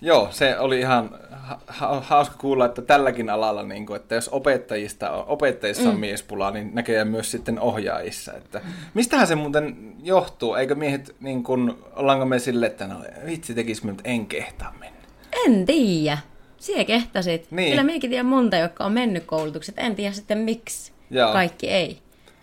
Joo, 0.00 0.28
se 0.30 0.58
oli 0.58 0.80
ihan 0.80 1.10
ha- 1.50 1.60
ha- 1.66 2.00
hauska 2.00 2.34
kuulla, 2.38 2.66
että 2.66 2.82
tälläkin 2.82 3.30
alalla, 3.30 3.62
niin 3.62 3.86
kuin, 3.86 3.96
että 3.96 4.14
jos 4.14 4.28
opettajista 4.28 5.10
on, 5.10 5.24
opettajissa 5.26 5.88
on 5.88 5.94
mm. 5.94 6.00
miespulaa, 6.00 6.50
niin 6.50 6.70
näkee 6.74 7.04
myös 7.04 7.30
sitten 7.30 7.60
ohjaajissa. 7.60 8.32
Että, 8.32 8.60
mistähän 8.94 9.26
se 9.26 9.34
muuten 9.34 9.94
johtuu? 10.02 10.54
Eikö 10.54 10.74
miehet, 10.74 11.16
niin 11.20 11.42
kuin, 11.42 11.74
ollaanko 11.96 12.26
me 12.26 12.38
sille, 12.38 12.66
että 12.66 12.86
no 12.86 12.94
vitsi 13.26 13.54
tekisi 13.54 13.86
mutta 13.86 14.02
en 14.04 14.26
kehtaa 14.26 14.74
mennä? 14.80 15.00
En 15.46 15.66
tiedä. 15.66 16.18
Sie 16.58 16.84
kehtasit. 16.84 17.50
Niin. 17.50 17.70
Kyllä 17.70 17.82
minäkin 17.82 18.10
tiedän 18.10 18.26
monta, 18.26 18.56
jotka 18.56 18.84
on 18.84 18.92
mennyt 18.92 19.24
koulutukset. 19.24 19.74
En 19.78 19.96
tiedä 19.96 20.12
sitten 20.12 20.38
miksi 20.38 20.92
Joo. 21.10 21.32
kaikki 21.32 21.70
ei. 21.70 21.98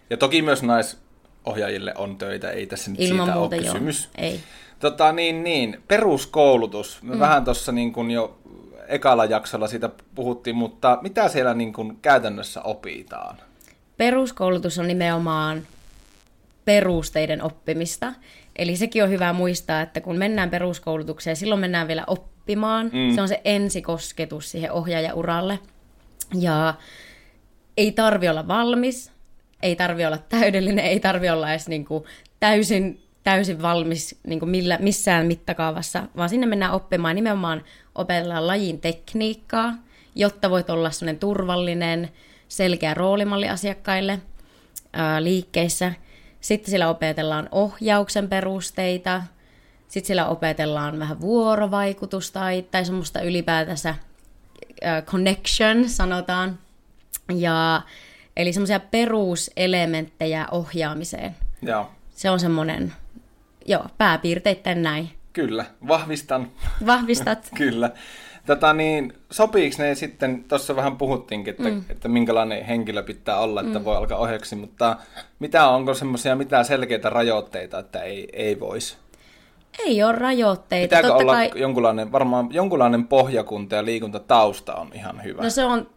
Ja 0.09 0.17
toki 0.17 0.41
myös 0.41 0.63
naisohjaajille 0.63 1.93
on 1.97 2.17
töitä, 2.17 2.51
ei 2.51 2.67
tässä 2.67 2.91
nyt 2.91 2.99
Ilman 3.01 3.25
siitä 3.25 3.39
muuta 3.39 3.55
ole 3.55 3.63
joo. 3.63 3.73
kysymys. 3.73 4.09
Ei. 4.17 4.39
Tota, 4.79 5.11
niin, 5.11 5.43
niin, 5.43 5.81
peruskoulutus. 5.87 6.99
Me 7.03 7.13
mm. 7.13 7.19
vähän 7.19 7.45
tuossa 7.45 7.71
niin 7.71 8.11
jo 8.13 8.37
ekalla 8.87 9.25
jaksolla 9.25 9.67
siitä 9.67 9.89
puhuttiin, 10.15 10.55
mutta 10.55 10.97
mitä 11.01 11.27
siellä 11.27 11.53
niin 11.53 11.73
kuin 11.73 11.97
käytännössä 12.01 12.61
opitaan? 12.61 13.37
Peruskoulutus 13.97 14.79
on 14.79 14.87
nimenomaan 14.87 15.67
perusteiden 16.65 17.43
oppimista. 17.43 18.13
Eli 18.55 18.75
sekin 18.75 19.03
on 19.03 19.09
hyvä 19.09 19.33
muistaa, 19.33 19.81
että 19.81 20.01
kun 20.01 20.17
mennään 20.17 20.49
peruskoulutukseen, 20.49 21.35
silloin 21.35 21.61
mennään 21.61 21.87
vielä 21.87 22.03
oppimaan. 22.07 22.85
Mm. 22.85 23.15
Se 23.15 23.21
on 23.21 23.27
se 23.27 23.41
ensikosketus 23.45 24.51
siihen 24.51 24.71
ohjaajauralle. 24.71 25.59
Ja 26.39 26.73
ei 27.77 27.91
tarvi 27.91 28.29
olla 28.29 28.47
valmis, 28.47 29.11
ei 29.61 29.75
tarvi 29.75 30.05
olla 30.05 30.17
täydellinen, 30.17 30.85
ei 30.85 30.99
tarvi 30.99 31.29
olla 31.29 31.51
edes 31.51 31.67
niin 31.67 31.85
kuin 31.85 32.03
täysin, 32.39 33.01
täysin 33.23 33.61
valmis 33.61 34.19
niin 34.27 34.39
kuin 34.39 34.49
millä, 34.49 34.77
missään 34.81 35.25
mittakaavassa, 35.25 36.03
vaan 36.17 36.29
sinne 36.29 36.47
mennään 36.47 36.73
oppimaan 36.73 37.15
nimenomaan 37.15 37.63
opetellaan 37.97 38.47
lajin 38.47 38.81
tekniikkaa, 38.81 39.73
jotta 40.15 40.49
voit 40.49 40.69
olla 40.69 40.91
sellainen 40.91 41.19
turvallinen, 41.19 42.09
selkeä 42.47 42.93
roolimalli 42.93 43.49
asiakkaille 43.49 44.19
ää, 44.93 45.23
liikkeissä. 45.23 45.93
Sitten 46.41 46.69
siellä 46.69 46.89
opetellaan 46.89 47.49
ohjauksen 47.51 48.29
perusteita, 48.29 49.23
sitten 49.87 50.07
siellä 50.07 50.27
opetellaan 50.27 50.99
vähän 50.99 51.21
vuorovaikutusta 51.21 52.39
tai, 52.39 52.61
tai 52.61 52.85
semmoista 52.85 53.21
ylipäätänsä 53.21 53.95
ää, 54.81 55.01
connection, 55.01 55.89
sanotaan. 55.89 56.59
Ja, 57.35 57.81
eli 58.37 58.53
semmoisia 58.53 58.79
peruselementtejä 58.79 60.47
ohjaamiseen. 60.51 61.35
Joo, 61.61 61.91
Se 62.15 62.29
on 62.29 62.39
semmoinen, 62.39 62.93
joo, 63.65 63.85
pääpiirteittäin 63.97 64.83
näin. 64.83 65.16
Kyllä. 65.37 65.65
Vahvistan. 65.87 66.51
Vahvistat. 66.85 67.49
Kyllä. 67.57 67.91
Tota 68.45 68.73
niin, 68.73 69.13
sopiiko 69.31 69.75
ne 69.79 69.95
sitten, 69.95 70.45
tuossa 70.47 70.75
vähän 70.75 70.97
puhuttiinkin, 70.97 71.51
että, 71.51 71.69
mm. 71.69 71.83
että 71.89 72.07
minkälainen 72.07 72.65
henkilö 72.65 73.03
pitää 73.03 73.39
olla, 73.39 73.61
että 73.61 73.79
mm. 73.79 73.85
voi 73.85 73.97
alkaa 73.97 74.17
ohjaksi, 74.17 74.55
mutta 74.55 74.97
mitä 75.39 75.67
onko 75.67 75.93
semmoisia 75.93 76.35
mitään 76.35 76.65
selkeitä 76.65 77.09
rajoitteita, 77.09 77.79
että 77.79 78.01
ei, 78.01 78.27
ei 78.33 78.59
voisi? 78.59 78.97
Ei 79.79 80.03
ole 80.03 80.11
rajoitteita. 80.11 80.83
Pitääkö 80.83 81.07
Totta 81.07 81.23
olla 81.23 81.33
kai, 81.33 81.51
jonkunlainen, 81.55 82.11
varmaan 82.11 82.47
jonkunlainen 82.51 83.07
pohjakunta 83.07 83.75
ja 83.75 83.85
liikuntatausta 83.85 84.75
on 84.75 84.89
ihan 84.93 85.23
hyvä. 85.23 85.43
no 85.43 85.49
se 85.49 85.65
on 85.65 85.89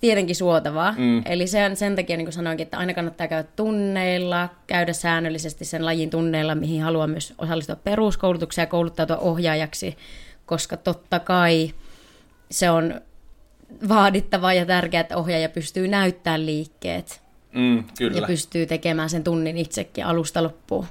tietenkin 0.00 0.36
suotavaa. 0.36 0.94
Mm. 0.98 1.22
Eli 1.24 1.46
sen, 1.46 1.76
sen 1.76 1.96
takia, 1.96 2.16
niin 2.16 2.26
kuin 2.26 2.32
sanoinkin, 2.32 2.64
että 2.64 2.78
aina 2.78 2.94
kannattaa 2.94 3.28
käydä 3.28 3.48
tunneilla, 3.56 4.48
käydä 4.66 4.92
säännöllisesti 4.92 5.64
sen 5.64 5.84
lajin 5.84 6.10
tunneilla, 6.10 6.54
mihin 6.54 6.82
haluaa 6.82 7.06
myös 7.06 7.34
osallistua 7.38 7.76
peruskoulutukseen 7.76 8.66
ja 8.66 8.70
kouluttautua 8.70 9.16
ohjaajaksi, 9.16 9.96
koska 10.46 10.76
totta 10.76 11.18
kai 11.18 11.70
se 12.50 12.70
on 12.70 13.00
vaadittavaa 13.88 14.52
ja 14.52 14.66
tärkeää, 14.66 15.00
että 15.00 15.16
ohjaaja 15.16 15.48
pystyy 15.48 15.88
näyttämään 15.88 16.46
liikkeet 16.46 17.26
Mm, 17.56 17.76
ja 17.76 17.82
kyllä, 17.98 18.26
pystyy 18.26 18.66
tekemään 18.66 19.10
sen 19.10 19.24
tunnin 19.24 19.58
itsekin 19.58 20.06
alusta 20.06 20.42
loppuun. 20.42 20.86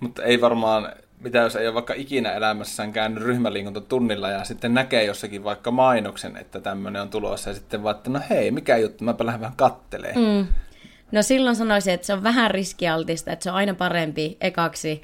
mutta 0.00 0.22
ei 0.22 0.40
varmaan, 0.40 0.92
mitä 1.24 1.38
jos 1.38 1.56
ei 1.56 1.66
ole 1.66 1.74
vaikka 1.74 1.94
ikinä 1.96 2.32
elämässään 2.32 2.92
käynyt 2.92 3.22
ryhmäliikuntatunnilla 3.22 4.30
ja 4.30 4.44
sitten 4.44 4.74
näkee 4.74 5.04
jossakin 5.04 5.44
vaikka 5.44 5.70
mainoksen, 5.70 6.36
että 6.36 6.60
tämmöinen 6.60 7.02
on 7.02 7.10
tulossa 7.10 7.50
ja 7.50 7.54
sitten 7.54 7.82
vaan, 7.82 7.96
että 7.96 8.10
no 8.10 8.20
hei, 8.30 8.50
mikä 8.50 8.76
juttu, 8.76 9.04
mäpä 9.04 9.26
lähden 9.26 9.40
vähän 9.40 9.56
kattelee. 9.56 10.14
Mm. 10.14 10.46
No 11.12 11.22
silloin 11.22 11.56
sanoisin, 11.56 11.94
että 11.94 12.06
se 12.06 12.12
on 12.12 12.22
vähän 12.22 12.50
riskialtista, 12.50 13.32
että 13.32 13.42
se 13.42 13.50
on 13.50 13.56
aina 13.56 13.74
parempi 13.74 14.36
ekaksi 14.40 15.02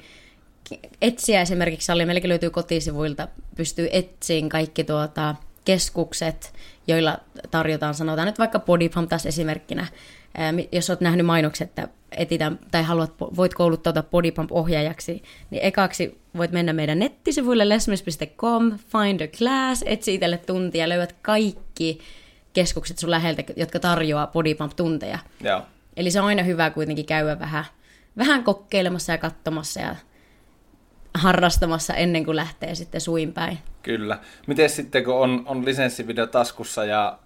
etsiä 1.01 1.41
esimerkiksi 1.41 1.85
sallia. 1.85 2.05
Meilläkin 2.05 2.29
löytyy 2.29 2.49
kotisivuilta, 2.49 3.27
pystyy 3.55 3.89
etsiin 3.91 4.49
kaikki 4.49 4.83
tuota, 4.83 5.35
keskukset, 5.65 6.53
joilla 6.87 7.17
tarjotaan, 7.51 7.93
sanotaan 7.93 8.25
nyt 8.25 8.39
vaikka 8.39 8.59
Body 8.59 8.89
Pump 8.89 9.09
taas 9.09 9.25
esimerkkinä. 9.25 9.87
Ää, 10.37 10.53
Jos 10.71 10.89
olet 10.89 11.01
nähnyt 11.01 11.25
mainokset, 11.25 11.69
että 11.69 11.87
etitään, 12.11 12.59
tai 12.71 12.83
haluat, 12.83 13.13
voit 13.19 13.53
kouluttautua 13.53 14.03
Body 14.03 14.31
Pump-ohjaajaksi, 14.31 15.23
niin 15.49 15.63
ekaksi 15.63 16.21
voit 16.37 16.51
mennä 16.51 16.73
meidän 16.73 16.99
nettisivuille 16.99 17.69
lesmis.com, 17.69 18.71
find 18.71 19.21
a 19.21 19.27
class, 19.27 19.83
etsi 19.85 20.13
itselle 20.13 20.37
tuntia, 20.37 20.89
löydät 20.89 21.15
kaikki 21.21 21.99
keskukset 22.53 22.97
sun 22.97 23.11
läheltä, 23.11 23.43
jotka 23.55 23.79
tarjoaa 23.79 24.27
Body 24.27 24.55
Pump-tunteja. 24.55 25.19
Joo. 25.43 25.61
Eli 25.97 26.11
se 26.11 26.21
on 26.21 26.27
aina 26.27 26.43
hyvä 26.43 26.69
kuitenkin 26.69 27.05
käydä 27.05 27.39
vähän, 27.39 27.65
vähän 28.17 28.43
kokeilemassa 28.43 29.11
ja 29.11 29.17
katsomassa 29.17 29.79
ja 29.79 29.95
harrastamassa 31.13 31.93
ennen 31.93 32.25
kuin 32.25 32.35
lähtee 32.35 32.75
sitten 32.75 33.01
suin 33.01 33.33
päin. 33.33 33.59
Kyllä. 33.83 34.19
Miten 34.47 34.69
sitten, 34.69 35.03
kun 35.03 35.15
on, 35.15 35.43
on 35.45 35.65
lisenssivideo 35.65 36.27
taskussa 36.27 36.85
ja 36.85 37.19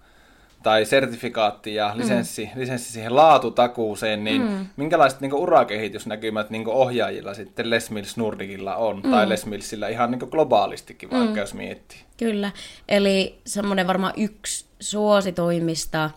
tai 0.66 0.84
sertifikaatti 0.84 1.74
ja 1.74 1.92
lisenssi, 1.94 2.50
mm. 2.54 2.60
lisenssi 2.60 2.92
siihen 2.92 3.16
laatutakuuseen, 3.16 4.24
niin 4.24 4.42
mm. 4.42 4.66
minkälaiset 4.76 5.20
niin 5.20 5.34
urakehitysnäkymät 5.34 6.50
niin 6.50 6.68
ohjaajilla 6.68 7.34
sitten 7.34 7.70
Les 7.70 7.90
Mills 7.90 8.16
Nordicilla 8.16 8.76
on, 8.76 9.00
mm. 9.04 9.10
tai 9.10 9.28
Les 9.28 9.46
Millsillä 9.46 9.88
ihan 9.88 10.10
niin 10.10 10.28
globaalistikin, 10.30 11.10
vaikka 11.10 11.30
mm. 11.30 11.36
jos 11.36 11.54
miettii. 11.54 11.98
Kyllä. 12.16 12.52
Eli 12.88 13.38
semmoinen 13.44 13.86
varmaan 13.86 14.12
yksi 14.16 14.64
suositoimista, 14.80 16.10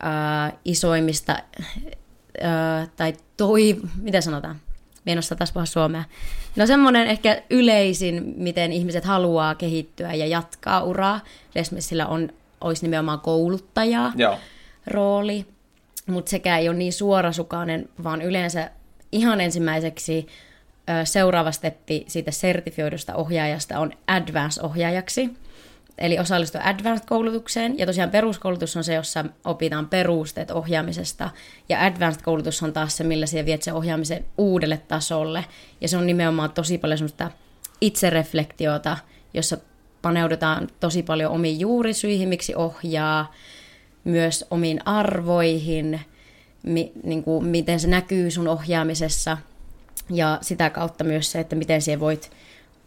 ää, 0.00 0.52
isoimmista, 0.64 1.36
ää, 2.40 2.86
tai 2.96 3.12
toi, 3.36 3.76
mitä 4.02 4.20
sanotaan? 4.20 4.56
Mienossa 5.04 5.36
taas 5.36 5.52
puhua 5.52 5.66
suomea. 5.66 6.04
No 6.56 6.66
semmoinen 6.66 7.06
ehkä 7.06 7.42
yleisin, 7.50 8.34
miten 8.36 8.72
ihmiset 8.72 9.04
haluaa 9.04 9.54
kehittyä 9.54 10.14
ja 10.14 10.26
jatkaa 10.26 10.82
uraa. 10.82 11.20
Lesmessillä 11.54 12.06
on, 12.06 12.32
olisi 12.60 12.82
nimenomaan 12.82 13.20
kouluttaja 13.20 14.12
Joo. 14.16 14.38
rooli, 14.86 15.46
mutta 16.06 16.30
sekä 16.30 16.58
ei 16.58 16.68
ole 16.68 16.76
niin 16.76 16.92
suorasukainen, 16.92 17.88
vaan 18.04 18.22
yleensä 18.22 18.70
ihan 19.12 19.40
ensimmäiseksi 19.40 20.26
seuraava 21.04 21.52
steppi 21.52 22.04
siitä 22.08 22.30
sertifioidusta 22.30 23.14
ohjaajasta 23.14 23.78
on 23.78 23.92
advance-ohjaajaksi. 24.06 25.30
Eli 25.98 26.18
osallistua 26.18 26.60
advanced-koulutukseen. 26.64 27.78
Ja 27.78 27.86
tosiaan 27.86 28.10
peruskoulutus 28.10 28.76
on 28.76 28.84
se, 28.84 28.94
jossa 28.94 29.24
opitaan 29.44 29.88
perusteet 29.88 30.50
ohjaamisesta. 30.50 31.30
Ja 31.68 31.78
advanced-koulutus 31.80 32.62
on 32.62 32.72
taas 32.72 32.96
se, 32.96 33.04
millä 33.04 33.26
siellä 33.26 33.46
viet 33.46 33.62
sen 33.62 33.74
ohjaamisen 33.74 34.24
uudelle 34.38 34.76
tasolle. 34.88 35.44
Ja 35.80 35.88
se 35.88 35.96
on 35.96 36.06
nimenomaan 36.06 36.52
tosi 36.52 36.78
paljon 36.78 36.98
semmoista 36.98 37.30
itsereflektiota, 37.80 38.96
jossa 39.34 39.56
paneudutaan 40.02 40.68
tosi 40.80 41.02
paljon 41.02 41.32
omiin 41.32 41.60
juurisyihin, 41.60 42.28
miksi 42.28 42.54
ohjaa, 42.54 43.32
myös 44.04 44.44
omiin 44.50 44.86
arvoihin, 44.86 46.00
mi, 46.62 46.92
niin 47.02 47.22
kuin, 47.22 47.44
miten 47.46 47.80
se 47.80 47.88
näkyy 47.88 48.30
sun 48.30 48.48
ohjaamisessa. 48.48 49.38
Ja 50.10 50.38
sitä 50.40 50.70
kautta 50.70 51.04
myös 51.04 51.32
se, 51.32 51.40
että 51.40 51.56
miten 51.56 51.82
siellä 51.82 52.00
voit 52.00 52.30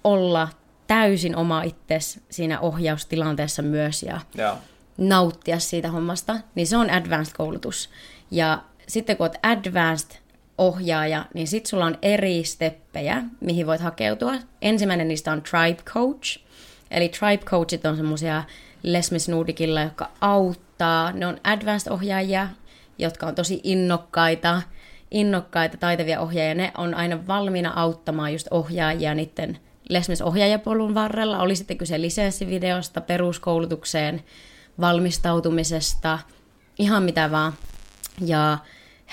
olla 0.04 0.48
täysin 0.88 1.36
oma 1.36 1.64
itsesi 1.64 2.22
siinä 2.30 2.60
ohjaustilanteessa 2.60 3.62
myös 3.62 4.04
ja 4.04 4.22
Joo. 4.36 4.58
nauttia 4.98 5.60
siitä 5.60 5.92
hommasta, 5.92 6.36
niin 6.56 6.68
se 6.68 6.78
on 6.78 6.90
advanced-koulutus. 6.90 7.90
Ja 8.32 8.64
sitten 8.88 9.18
kun 9.18 9.24
olet 9.24 9.40
advanced 9.44 10.24
ohjaaja, 10.58 11.26
niin 11.34 11.48
sitten 11.48 11.70
sulla 11.70 11.86
on 11.86 11.98
eri 12.02 12.44
steppejä, 12.44 13.24
mihin 13.40 13.68
voit 13.68 13.82
hakeutua. 13.82 14.34
Ensimmäinen 14.62 15.08
niistä 15.08 15.32
on 15.32 15.42
tribe 15.42 15.84
coach. 15.84 16.40
Eli 16.94 17.10
tribe 17.10 17.44
coachit 17.46 17.86
on 17.86 17.96
semmoisia 17.96 18.44
Lesmis 18.84 19.30
Nordicilla, 19.30 19.82
jotka 19.82 20.10
auttaa. 20.22 21.12
Ne 21.12 21.28
on 21.28 21.38
advanced-ohjaajia, 21.44 22.48
jotka 22.98 23.28
on 23.28 23.36
tosi 23.36 23.62
innokkaita, 23.64 24.62
innokkaita, 25.12 25.78
taitavia 25.78 26.20
ohjaajia. 26.20 26.56
Ne 26.56 26.72
on 26.78 26.94
aina 26.94 27.28
valmiina 27.28 27.74
auttamaan 27.76 28.34
just 28.34 28.48
ohjaajia 28.52 29.16
niiden 29.16 29.58
Lesmes 29.90 30.22
ohjaajapolun 30.22 30.96
varrella. 30.96 31.40
Oli 31.40 31.56
sitten 31.56 31.78
kyse 31.78 32.02
lisenssivideosta, 32.02 33.02
peruskoulutukseen, 33.02 34.24
valmistautumisesta, 34.80 36.20
ihan 36.80 37.04
mitä 37.04 37.32
vaan. 37.32 37.54
Ja 38.26 38.58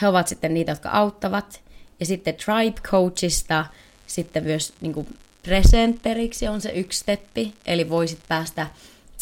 he 0.03 0.09
ovat 0.09 0.29
sitten 0.29 0.55
niitä, 0.55 0.73
jotka 0.73 0.91
auttavat. 0.91 1.63
Ja 2.01 2.07
sitten 2.07 2.35
tribe 2.35 2.81
coachista 2.81 3.67
sitten 4.07 4.45
myös 4.45 4.73
niin 4.81 4.93
kuin, 4.93 5.07
presenteriksi 5.43 6.49
on 6.49 6.61
se 6.61 6.71
yksi 6.71 6.99
steppi, 6.99 7.55
eli 7.67 7.91
voisit 7.91 8.19
päästä 8.29 8.67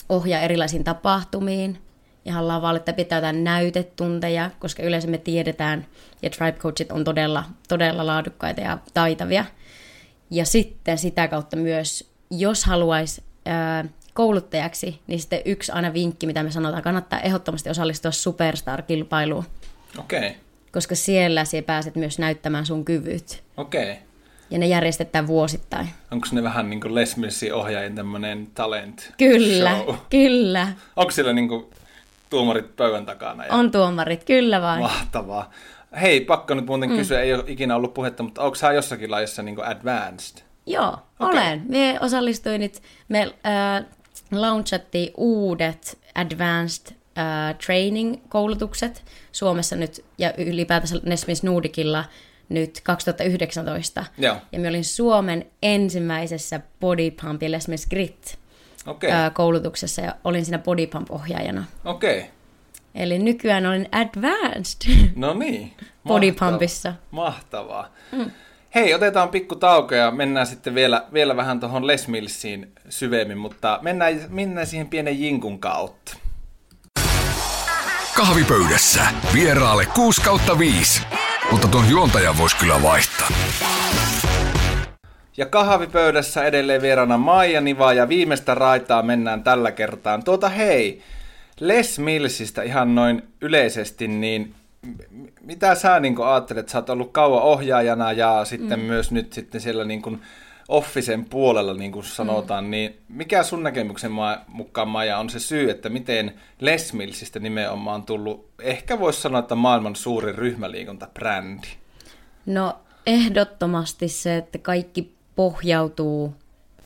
ohjaa 0.08 0.40
erilaisiin 0.40 0.84
tapahtumiin, 0.84 1.78
ihan 2.24 2.48
lavalle, 2.48 2.78
että 2.78 2.92
pitää 2.92 3.18
jotain 3.18 3.44
näytetunteja, 3.44 4.50
koska 4.58 4.82
yleensä 4.82 5.08
me 5.08 5.18
tiedetään, 5.18 5.86
ja 6.22 6.30
tribe 6.30 6.58
coachit 6.58 6.92
on 6.92 7.04
todella, 7.04 7.44
todella 7.68 8.06
laadukkaita 8.06 8.60
ja 8.60 8.78
taitavia. 8.94 9.44
Ja 10.30 10.44
sitten 10.44 10.98
sitä 10.98 11.28
kautta 11.28 11.56
myös, 11.56 12.10
jos 12.30 12.64
haluaisi 12.64 13.22
kouluttajaksi, 14.14 15.00
niin 15.06 15.20
sitten 15.20 15.42
yksi 15.44 15.72
aina 15.72 15.92
vinkki, 15.92 16.26
mitä 16.26 16.42
me 16.42 16.50
sanotaan, 16.50 16.82
kannattaa 16.82 17.20
ehdottomasti 17.20 17.70
osallistua 17.70 18.10
Superstar-kilpailuun. 18.10 19.44
Okei. 19.98 20.18
Okay. 20.18 20.32
Koska 20.72 20.94
siellä 20.94 21.44
sinä 21.44 21.62
pääset 21.62 21.96
myös 21.96 22.18
näyttämään 22.18 22.66
sun 22.66 22.84
kyvyt. 22.84 23.42
Okei. 23.56 23.92
Okay. 23.92 24.07
Ja 24.50 24.58
ne 24.58 24.66
järjestetään 24.66 25.26
vuosittain. 25.26 25.88
Onko 26.10 26.26
ne 26.32 26.42
vähän 26.42 26.70
niin 26.70 26.80
kuin 26.80 26.94
Les 26.94 27.16
Millsin 27.16 27.54
ohjaajien 27.54 27.94
tämmöinen 27.94 28.48
talent 28.54 29.12
Kyllä, 29.18 29.76
show? 29.76 29.94
kyllä. 30.10 30.68
Onko 30.96 31.10
siellä 31.10 31.32
niin 31.32 31.48
kuin 31.48 31.66
tuomarit 32.30 32.76
pöydän 32.76 33.06
takana? 33.06 33.44
Ja... 33.44 33.54
On 33.54 33.70
tuomarit, 33.70 34.24
kyllä 34.24 34.60
vain. 34.62 34.80
Mahtavaa. 34.80 35.50
Hei, 36.00 36.20
pakko 36.20 36.54
nyt 36.54 36.66
muuten 36.66 36.90
mm. 36.90 36.96
kysyä, 36.96 37.20
ei 37.20 37.34
ole 37.34 37.44
ikinä 37.46 37.76
ollut 37.76 37.94
puhetta, 37.94 38.22
mutta 38.22 38.42
onko 38.42 38.54
sä 38.54 38.72
jossakin 38.72 39.10
lajissa 39.10 39.42
niin 39.42 39.64
advanced? 39.64 40.42
Joo, 40.66 40.98
okay. 41.20 41.32
olen. 41.32 41.62
Me 41.68 41.98
osallistuin 42.00 42.60
nyt, 42.60 42.82
me 43.08 43.22
äh, 43.22 43.84
launchattiin 44.30 45.12
uudet 45.16 45.98
advanced 46.14 46.96
äh, 47.18 47.54
training-koulutukset 47.66 49.04
Suomessa 49.32 49.76
nyt 49.76 50.04
ja 50.18 50.32
ylipäätänsä 50.36 50.96
Nesmis 51.02 51.42
Nordicilla 51.42 52.04
nyt 52.48 52.80
2019. 52.82 54.04
Joo. 54.18 54.36
Ja 54.52 54.58
me 54.58 54.68
olin 54.68 54.84
Suomen 54.84 55.46
ensimmäisessä 55.62 56.60
Body 56.80 57.10
Pump 57.10 57.42
ja 57.42 57.48
Grit 57.90 58.38
okay. 58.86 59.10
ää, 59.10 59.30
koulutuksessa 59.30 60.02
ja 60.02 60.14
olin 60.24 60.44
siinä 60.44 60.58
Body 60.58 60.86
Pump-ohjaajana. 60.86 61.64
Okei. 61.84 62.18
Okay. 62.18 62.30
Eli 62.94 63.18
nykyään 63.18 63.66
olen 63.66 63.88
advanced 63.92 64.94
No 65.16 65.34
niin. 65.34 65.72
Body 66.08 66.32
Pumpissa. 66.32 66.94
Mahtavaa. 67.10 67.88
Mm. 68.12 68.30
Hei, 68.74 68.94
otetaan 68.94 69.28
pikku 69.28 69.56
tauko 69.56 69.94
ja 69.94 70.10
mennään 70.10 70.46
sitten 70.46 70.74
vielä, 70.74 71.06
vielä 71.12 71.36
vähän 71.36 71.60
tuohon 71.60 71.86
Les 71.86 72.08
Millsiin 72.08 72.72
syvemmin, 72.88 73.38
mutta 73.38 73.78
mennään, 73.82 74.20
mennään 74.28 74.66
siihen 74.66 74.88
pienen 74.88 75.20
jinkun 75.20 75.58
kautta. 75.58 76.16
Kahvipöydässä 78.16 79.00
vieraalle 79.34 79.86
6 79.86 80.20
kautta 80.20 80.58
5, 80.58 81.02
mutta 81.50 81.68
tuon 81.68 81.90
juontajan 81.90 82.38
voisi 82.38 82.56
kyllä 82.56 82.82
vaihtaa. 82.82 83.28
Ja 85.36 85.46
kahvipöydässä 85.46 86.44
edelleen 86.44 86.82
vieraana 86.82 87.18
Maija 87.18 87.60
Niva 87.60 87.92
ja 87.92 88.08
viimeistä 88.08 88.54
raitaa 88.54 89.02
mennään 89.02 89.42
tällä 89.42 89.72
kertaa. 89.72 90.18
Tuota 90.24 90.48
hei, 90.48 91.02
Les 91.60 91.98
Millsistä 91.98 92.62
ihan 92.62 92.94
noin 92.94 93.22
yleisesti, 93.40 94.08
niin 94.08 94.54
mitä 95.40 95.74
sä 95.74 96.00
niin 96.00 96.14
ajattelet? 96.24 96.68
Sä 96.68 96.78
oot 96.78 96.90
ollut 96.90 97.12
kauan 97.12 97.42
ohjaajana 97.42 98.12
ja 98.12 98.44
sitten 98.44 98.80
mm. 98.80 98.86
myös 98.86 99.10
nyt 99.10 99.32
sitten 99.32 99.60
siellä 99.60 99.84
niin 99.84 100.02
kuin 100.02 100.22
Officen 100.68 101.24
puolella, 101.24 101.74
niin 101.74 101.92
kuin 101.92 102.04
sanotaan, 102.04 102.64
mm. 102.64 102.70
niin 102.70 103.00
mikä 103.08 103.42
sun 103.42 103.62
näkemyksen 103.62 104.12
mukaan, 104.48 104.88
Maja, 104.88 105.18
on 105.18 105.30
se 105.30 105.38
syy, 105.38 105.70
että 105.70 105.88
miten 105.88 106.34
Les 106.60 106.92
Millsistä 106.92 107.38
nimenomaan 107.38 108.02
tullut, 108.02 108.48
ehkä 108.62 108.98
voisi 108.98 109.20
sanoa, 109.20 109.40
että 109.40 109.54
maailman 109.54 109.96
suurin 109.96 110.34
ryhmäliikuntabrändi? 110.34 111.66
No 112.46 112.78
ehdottomasti 113.06 114.08
se, 114.08 114.36
että 114.36 114.58
kaikki 114.58 115.14
pohjautuu 115.36 116.34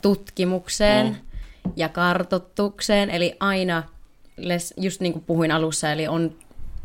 tutkimukseen 0.01 1.07
mm. 1.07 1.71
ja 1.75 1.89
kartotukseen, 1.89 3.09
eli 3.09 3.35
aina, 3.39 3.83
just 4.77 5.01
niin 5.01 5.13
kuin 5.13 5.23
puhuin 5.25 5.51
alussa, 5.51 5.91
eli 5.91 6.07
on 6.07 6.35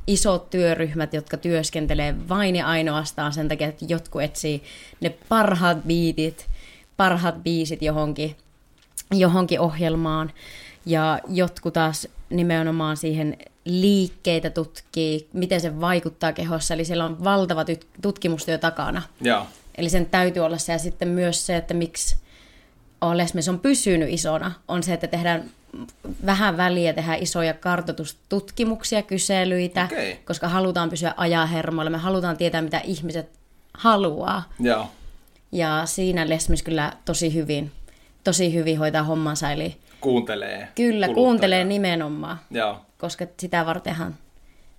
isot 0.06 0.50
työryhmät, 0.50 1.14
jotka 1.14 1.37
työskentelee 1.37 2.28
vain 2.28 2.56
ja 2.56 2.66
ainoastaan 2.66 3.32
sen 3.32 3.48
takia, 3.48 3.68
että 3.68 3.84
jotkut 3.88 4.22
etsii 4.22 4.62
ne 5.00 5.14
parhaat 5.28 5.84
biitit, 5.87 6.48
parhaat 6.98 7.42
biisit 7.42 7.82
johonkin, 7.82 8.37
johonkin 9.12 9.61
ohjelmaan, 9.61 10.32
ja 10.87 11.20
jotkut 11.28 11.74
taas 11.74 12.08
nimenomaan 12.30 12.96
siihen 12.96 13.37
liikkeitä 13.64 14.50
tutkii, 14.50 15.28
miten 15.32 15.61
se 15.61 15.80
vaikuttaa 15.80 16.32
kehossa, 16.32 16.74
eli 16.74 16.84
siellä 16.84 17.04
on 17.04 17.24
valtava 17.24 17.64
tutkimustyö 18.02 18.58
takana. 18.58 19.02
Joo. 19.20 19.46
Eli 19.78 19.88
sen 19.88 20.06
täytyy 20.06 20.42
olla 20.42 20.58
se, 20.58 20.72
ja 20.72 20.78
sitten 20.78 21.08
myös 21.08 21.46
se, 21.46 21.56
että 21.56 21.74
miksi 21.74 22.16
Lesmes 23.14 23.48
on 23.48 23.61
pysynyt 23.61 24.08
isona, 24.12 24.52
on 24.68 24.82
se, 24.82 24.94
että 24.94 25.06
tehdään 25.06 25.50
vähän 26.26 26.56
väliä 26.56 26.92
tehdä 26.92 27.14
isoja 27.14 27.54
kartoitustutkimuksia, 27.54 29.02
kyselyitä, 29.02 29.84
okay. 29.84 30.16
koska 30.24 30.48
halutaan 30.48 30.90
pysyä 30.90 31.14
ajahermoilla. 31.16 31.90
Me 31.90 31.98
halutaan 31.98 32.37
tietää, 32.37 32.62
mitä 32.62 32.78
ihmiset 32.78 33.30
haluaa. 33.74 34.42
Joo. 34.61 34.90
Ja 35.52 35.82
siinä 35.84 36.28
Lesmis 36.28 36.62
kyllä 36.62 36.92
tosi 37.04 37.34
hyvin, 37.34 37.72
tosi 38.24 38.54
hyvin 38.54 38.78
hoitaa 38.78 39.02
hommansa. 39.02 39.52
Eli 39.52 39.76
kuuntelee. 40.00 40.68
Kyllä, 40.74 41.06
kuluttaja. 41.06 41.14
kuuntelee 41.24 41.64
nimenomaan. 41.64 42.38
Joo. 42.50 42.80
Koska 42.98 43.26
sitä 43.38 43.66
vartenhan 43.66 44.14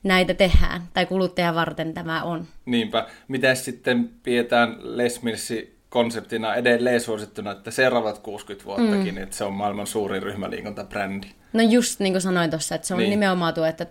näitä 0.04 0.34
tehdään, 0.34 0.82
tai 0.94 1.06
kuluttajan 1.06 1.56
varten 1.56 1.94
tämä 1.94 2.24
on. 2.24 2.48
Niinpä. 2.66 3.08
Miten 3.28 3.56
sitten 3.56 4.10
pidetään 4.24 4.78
Lesmissi 4.80 5.80
konseptina 5.90 6.56
edelleen 6.56 7.02
suosittuna, 7.02 7.52
että 7.52 7.72
seuraavat 7.72 8.20
60 8.20 8.66
vuottakin, 8.66 9.16
mm. 9.16 9.24
että 9.24 9.36
se 9.36 9.44
on 9.44 9.54
maailman 9.54 9.88
suurin 9.88 10.24
ryhmäliikuntabrändi. 10.24 11.28
No 11.54 11.64
just 11.64 12.00
niin 12.00 12.14
kuin 12.14 12.22
sanoin 12.22 12.50
tuossa, 12.50 12.76
että 12.76 12.88
se 12.88 12.94
on 12.94 13.00
niin. 13.00 13.10
nimenomaan 13.10 13.54
tuo, 13.54 13.66
että 13.66 13.86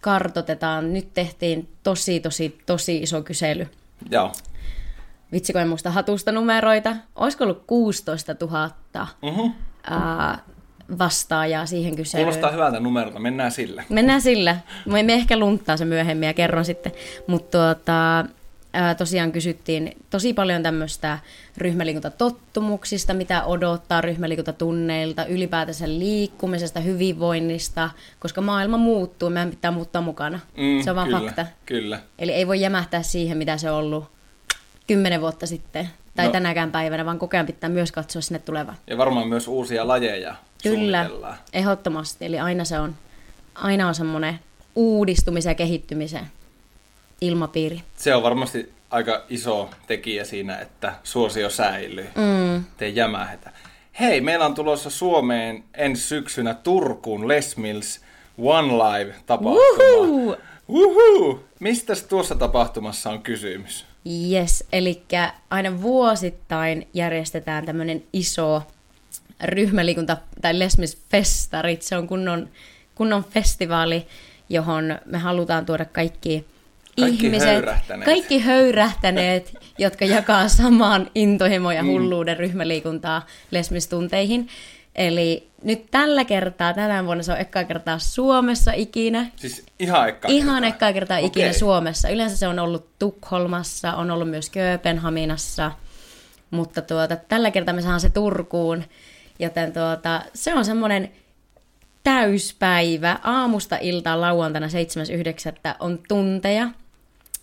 kartotetaan. 0.00 0.92
Nyt 0.92 1.14
tehtiin 1.14 1.68
tosi, 1.82 2.20
tosi, 2.20 2.58
tosi 2.66 2.96
iso 2.96 3.22
kysely. 3.22 3.66
Joo. 4.10 4.32
Vitsi, 5.34 5.52
kun 5.52 5.62
en 5.62 5.68
muista 5.68 5.90
hatusta 5.90 6.32
numeroita. 6.32 6.96
Olisiko 7.16 7.44
ollut 7.44 7.64
16 7.66 8.36
000 8.40 8.70
uh-huh. 9.22 9.50
ää, 9.90 10.38
vastaajaa 10.98 11.66
siihen 11.66 11.96
kyselyyn. 11.96 12.26
Kuulostaa 12.26 12.50
hyvältä 12.50 12.80
numerolta, 12.80 13.18
mennään 13.18 13.50
sillä. 13.50 13.84
Mennään 13.88 14.20
sillä. 14.20 14.56
Me 14.86 15.04
ehkä 15.08 15.38
lunttaa 15.38 15.76
se 15.76 15.84
myöhemmin 15.84 16.26
ja 16.26 16.34
kerron 16.34 16.64
sitten. 16.64 16.92
Mutta 17.26 17.58
tuota, 17.74 18.24
ää, 18.72 18.94
tosiaan 18.94 19.32
kysyttiin 19.32 19.96
tosi 20.10 20.32
paljon 20.32 20.62
tämmöistä 20.62 21.18
ryhmäliikuntatottumuksista, 21.58 23.14
mitä 23.14 23.44
odottaa 23.44 24.00
ryhmäliikuntatunneilta, 24.00 25.26
ylipäätänsä 25.26 25.88
liikkumisesta, 25.88 26.80
hyvinvoinnista, 26.80 27.90
koska 28.20 28.40
maailma 28.40 28.76
muuttuu, 28.76 29.30
meidän 29.30 29.50
pitää 29.50 29.70
muuttaa 29.70 30.02
mukana. 30.02 30.40
Mm, 30.56 30.82
se 30.82 30.90
on 30.90 30.96
vaan 30.96 31.08
kyllä, 31.08 31.20
fakta. 31.20 31.46
Kyllä. 31.66 32.00
Eli 32.18 32.32
ei 32.32 32.46
voi 32.46 32.60
jämähtää 32.60 33.02
siihen, 33.02 33.38
mitä 33.38 33.56
se 33.56 33.70
on 33.70 33.78
ollut 33.78 34.14
kymmenen 34.86 35.20
vuotta 35.20 35.46
sitten 35.46 35.88
tai 36.16 36.26
no. 36.26 36.32
tänäkään 36.32 36.72
päivänä, 36.72 37.04
vaan 37.04 37.18
koko 37.18 37.36
ajan 37.36 37.46
pitää 37.46 37.70
myös 37.70 37.92
katsoa 37.92 38.22
sinne 38.22 38.38
tulevaan. 38.38 38.76
Ja 38.86 38.98
varmaan 38.98 39.28
myös 39.28 39.48
uusia 39.48 39.88
lajeja 39.88 40.34
Kyllä, 40.62 41.36
ehdottomasti. 41.52 42.24
Eli 42.24 42.38
aina 42.38 42.64
se 42.64 42.78
on, 42.78 42.94
aina 43.54 43.88
on 43.88 43.94
semmoinen 43.94 44.38
uudistumisen 44.74 45.50
ja 45.50 45.54
kehittymisen 45.54 46.26
ilmapiiri. 47.20 47.82
Se 47.96 48.14
on 48.14 48.22
varmasti 48.22 48.72
aika 48.90 49.24
iso 49.28 49.70
tekijä 49.86 50.24
siinä, 50.24 50.58
että 50.58 50.94
suosio 51.04 51.50
säilyy. 51.50 52.08
Mm. 52.14 52.64
Te 52.76 52.88
jämähetä. 52.88 53.50
Hei, 54.00 54.20
meillä 54.20 54.46
on 54.46 54.54
tulossa 54.54 54.90
Suomeen 54.90 55.64
ensi 55.74 56.02
syksynä 56.02 56.54
Turkuun 56.54 57.28
Les 57.28 57.56
Mills 57.56 58.00
One 58.38 58.68
Live-tapahtuma. 58.72 60.36
Uhu! 60.68 61.40
Mistä 61.60 61.92
tuossa 62.08 62.34
tapahtumassa 62.34 63.10
on 63.10 63.22
kysymys? 63.22 63.86
Yes, 64.06 64.64
eli 64.72 65.02
aina 65.50 65.82
vuosittain 65.82 66.88
järjestetään 66.94 67.66
tämmöinen 67.66 68.02
iso 68.12 68.62
ryhmäliikunta- 69.44 70.16
tai 70.42 70.58
lesmisfestarit. 70.58 71.82
Se 71.82 71.96
on 71.96 72.08
kunnon, 72.08 72.48
kunnon 72.94 73.24
festivaali, 73.24 74.06
johon 74.48 74.98
me 75.04 75.18
halutaan 75.18 75.66
tuoda 75.66 75.84
kaikki 75.84 76.44
kaikki 77.00 77.26
ihmiset, 77.26 77.48
höyrähtäneet. 77.48 78.04
kaikki 78.04 78.38
höyrähtäneet, 78.38 79.54
jotka 79.78 80.04
jakaa 80.04 80.48
samaan 80.48 81.10
intohimo- 81.14 81.72
ja 81.72 81.82
mm. 81.82 81.88
hulluuden 81.88 82.36
mm. 82.36 82.40
ryhmäliikuntaa 82.40 83.26
lesmistunteihin. 83.50 84.48
Eli 84.94 85.48
nyt 85.62 85.86
tällä 85.90 86.24
kertaa, 86.24 86.74
tänä 86.74 87.04
vuonna 87.04 87.22
se 87.22 87.32
on 87.32 87.38
ekkaa 87.38 87.64
kertaa 87.64 87.98
Suomessa 87.98 88.72
ikinä. 88.72 89.26
Siis 89.36 89.66
ihan 89.78 90.08
ekkaa 90.08 90.30
Ihan 90.30 90.54
kertaa? 90.62 90.68
ekkaa 90.68 90.92
kertaa 90.92 91.18
okay. 91.18 91.26
ikinä 91.26 91.52
Suomessa. 91.52 92.08
Yleensä 92.08 92.36
se 92.36 92.48
on 92.48 92.58
ollut 92.58 92.98
Tukholmassa, 92.98 93.92
on 93.94 94.10
ollut 94.10 94.30
myös 94.30 94.50
Kööpenhaminassa, 94.50 95.72
mutta 96.50 96.82
tuota, 96.82 97.16
tällä 97.16 97.50
kertaa 97.50 97.74
me 97.74 97.82
saan 97.82 98.00
se 98.00 98.10
Turkuun. 98.10 98.84
Joten 99.38 99.72
tuota, 99.72 100.22
se 100.34 100.54
on 100.54 100.64
semmoinen 100.64 101.10
täyspäivä. 102.04 103.18
Aamusta 103.22 103.78
iltaan 103.80 104.20
lauantaina 104.20 104.66
7.9. 104.66 105.76
on 105.80 105.98
tunteja. 106.08 106.68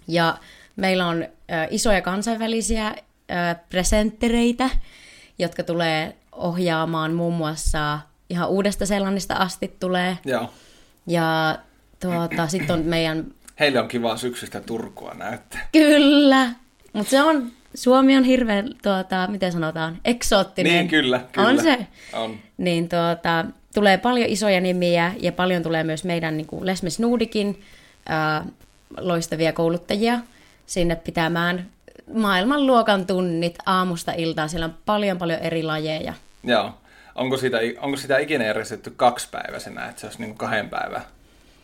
Ja 0.08 0.38
meillä 0.76 1.08
on 1.08 1.24
ö, 1.24 1.28
isoja 1.70 2.02
kansainvälisiä 2.02 2.88
ö, 2.88 2.96
presenttereitä. 3.70 4.70
jotka 5.40 5.64
tulee 5.64 6.16
ohjaamaan 6.32 7.14
muun 7.14 7.34
muassa 7.34 8.00
ihan 8.30 8.50
uudesta 8.50 8.86
Seelannista 8.86 9.36
asti 9.36 9.76
tulee. 9.80 10.18
Joo. 10.26 10.50
Ja 11.08 11.58
tuota, 12.00 12.48
sitten 12.48 12.74
on 12.74 12.86
meidän, 12.86 13.26
Heille 13.60 13.80
on 13.80 13.88
kiva 13.88 14.18
syksystä 14.18 14.62
Turkua 14.62 15.14
näyttää. 15.14 15.70
kyllä, 15.72 16.50
mutta 16.94 17.10
se 17.10 17.22
on, 17.22 17.52
Suomi 17.76 18.18
on 18.18 18.24
hirveän, 18.24 18.70
tuota, 18.84 19.28
miten 19.28 19.52
sanotaan, 19.52 19.98
eksoottinen. 20.06 20.74
Niin, 20.74 20.88
kyllä, 20.88 21.22
kyllä. 21.32 21.48
On 21.48 21.62
se. 21.64 21.88
On. 22.14 22.38
Niin 22.58 22.90
tuota, 22.90 23.46
tulee 23.74 23.98
paljon 23.98 24.30
isoja 24.30 24.62
nimiä 24.62 25.14
ja 25.20 25.32
paljon 25.32 25.64
tulee 25.64 25.84
myös 25.84 26.04
meidän 26.04 26.38
niin 26.38 26.48
kuin 26.48 26.66
Lesmes 26.66 27.00
Nuudikin 27.00 27.62
ää, 28.10 28.46
loistavia 28.98 29.54
kouluttajia 29.54 30.20
sinne 30.66 30.96
pitämään 30.96 31.68
maailmanluokan 32.14 33.06
tunnit 33.06 33.58
aamusta 33.66 34.12
iltaan. 34.18 34.50
Siellä 34.50 34.66
on 34.66 34.78
paljon 34.86 35.18
paljon 35.18 35.40
eri 35.40 35.64
lajeja. 35.64 36.14
Joo. 36.44 36.74
Onko 37.16 37.38
sitä, 37.38 37.58
onko 37.80 37.98
sitä 37.98 38.18
ikinä 38.18 38.46
järjestetty 38.46 38.94
kaksipäiväisenä, 38.96 39.86
että 39.86 40.02
se 40.02 40.08
olisi 40.08 40.22
niin 40.22 40.38
kahden 40.38 40.70
päivän 40.70 41.02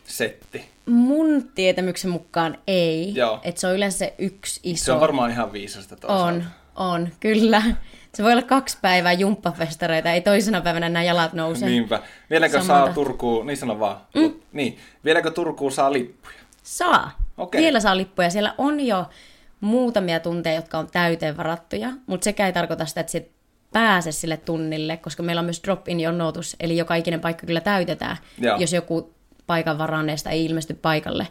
setti? 0.04 0.64
Mun 0.86 1.48
tietämyksen 1.54 2.10
mukaan 2.10 2.58
ei. 2.66 3.14
Joo. 3.14 3.40
Et 3.42 3.58
se 3.58 3.66
on 3.66 3.74
yleensä 3.74 3.98
se 3.98 4.14
yksi 4.18 4.60
iso. 4.62 4.84
Se 4.84 4.92
on 4.92 5.00
varmaan 5.00 5.30
ihan 5.30 5.52
viisasta 5.52 5.96
toisaalta. 5.96 6.24
On, 6.24 6.44
on, 6.76 7.08
kyllä. 7.20 7.62
Se 8.14 8.22
voi 8.22 8.32
olla 8.32 8.42
kaksi 8.42 8.78
päivää 8.82 9.12
jumppafestareita, 9.12 10.12
ei 10.12 10.20
toisena 10.20 10.60
päivänä 10.60 10.88
nämä 10.88 11.02
jalat 11.02 11.32
nouse. 11.32 11.66
Niinpä. 11.66 12.02
Vieläkö 12.30 12.60
Samalta. 12.60 12.84
saa 12.84 12.94
Turkuun, 12.94 13.46
niin 13.46 13.56
sano 13.56 13.80
vaan. 13.80 14.00
Mm. 14.14 14.34
Niin. 14.52 14.78
Vieläkö 15.04 15.30
Turkuun 15.30 15.72
saa 15.72 15.92
lippuja? 15.92 16.34
Saa. 16.62 17.10
Okei. 17.38 17.60
Vielä 17.60 17.80
saa 17.80 17.96
lippuja. 17.96 18.30
Siellä 18.30 18.54
on 18.58 18.80
jo 18.80 19.06
muutamia 19.60 20.20
tunteja, 20.20 20.56
jotka 20.56 20.78
on 20.78 20.88
täyteen 20.90 21.36
varattuja, 21.36 21.90
mutta 22.06 22.24
sekä 22.24 22.46
ei 22.46 22.52
tarkoita 22.52 22.86
sitä, 22.86 23.00
että 23.00 23.10
sit 23.10 23.30
pääse 23.72 24.12
sille 24.12 24.36
tunnille, 24.36 24.96
koska 24.96 25.22
meillä 25.22 25.40
on 25.40 25.46
myös 25.46 25.62
drop-in 25.64 26.00
jonotus, 26.00 26.56
eli 26.60 26.76
joka 26.76 26.94
ikinen 26.94 27.20
paikka 27.20 27.46
kyllä 27.46 27.60
täytetään, 27.60 28.16
Joo. 28.38 28.56
jos 28.58 28.72
joku 28.72 29.14
paikan 29.46 29.78
varanneesta 29.78 30.30
ei 30.30 30.44
ilmesty 30.44 30.74
paikalle. 30.74 31.28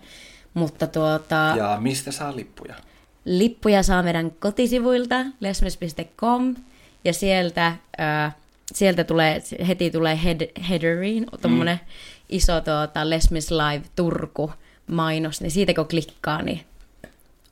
Mutta 0.53 0.87
tuota, 0.87 1.53
Ja 1.57 1.77
mistä 1.81 2.11
saa 2.11 2.35
lippuja? 2.35 2.75
lippuja 3.25 3.83
saa 3.83 4.03
meidän 4.03 4.31
kotisivuilta 4.31 5.15
lesmes.com 5.39 6.55
ja 7.05 7.13
sieltä, 7.13 7.75
ää, 7.97 8.31
sieltä 8.73 9.03
tulee, 9.03 9.41
heti 9.67 9.91
tulee 9.91 10.19
head, 10.23 10.41
headeriin 10.69 11.25
tuommoinen 11.41 11.75
mm. 11.75 11.87
iso 12.29 12.61
tuota, 12.61 13.09
Lesmes 13.09 13.51
Live 13.51 13.85
Turku 13.95 14.51
mainos, 14.87 15.41
niin 15.41 15.51
siitä 15.51 15.73
kun 15.73 15.87
klikkaa, 15.87 16.41
niin 16.41 16.61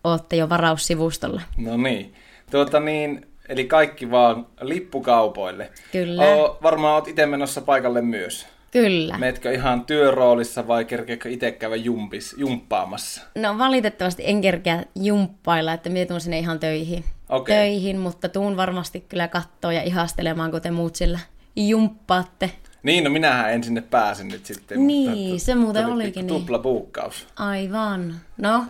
ootte 0.05 0.35
jo 0.35 0.49
varaussivustolla. 0.49 1.41
No 1.57 1.77
niin. 1.77 2.13
Tuota 2.51 2.79
niin, 2.79 3.27
eli 3.49 3.65
kaikki 3.65 4.11
vaan 4.11 4.47
lippukaupoille. 4.61 5.71
Kyllä. 5.91 6.21
Oo, 6.21 6.57
varmaan 6.63 6.93
oot 6.93 7.07
itse 7.07 7.25
menossa 7.25 7.61
paikalle 7.61 8.01
myös. 8.01 8.47
Kyllä. 8.71 9.17
Meetkö 9.17 9.51
ihan 9.51 9.85
työroolissa 9.85 10.67
vai 10.67 10.85
kerkeekö 10.85 11.29
itse 11.29 11.51
käydä 11.51 11.75
jumpis, 11.75 12.35
jumppaamassa? 12.37 13.21
No 13.35 13.57
valitettavasti 13.57 14.23
en 14.25 14.41
kerkeä 14.41 14.83
jumppailla, 14.95 15.73
että 15.73 15.89
minä 15.89 16.05
tuun 16.05 16.21
sinne 16.21 16.39
ihan 16.39 16.59
töihin. 16.59 17.03
Okei. 17.29 17.55
töihin, 17.55 17.97
mutta 17.97 18.29
tuun 18.29 18.57
varmasti 18.57 19.05
kyllä 19.09 19.27
kattoo 19.27 19.71
ja 19.71 19.83
ihastelemaan, 19.83 20.51
kun 20.51 20.61
te 20.61 20.71
muut 20.71 20.95
sillä 20.95 21.19
jumppaatte. 21.55 22.51
Niin, 22.83 23.03
no 23.03 23.09
minähän 23.09 23.53
en 23.53 23.63
sinne 23.63 23.81
pääse 23.81 24.23
nyt 24.23 24.45
sitten. 24.45 24.87
Niin, 24.87 25.29
mutta 25.29 25.45
se 25.45 25.55
muuten 25.55 25.85
olikin 25.85 26.27
niin. 26.27 26.41
Tupla 26.41 26.59
buukkaus. 26.59 27.27
Aivan. 27.35 28.15
No, 28.37 28.65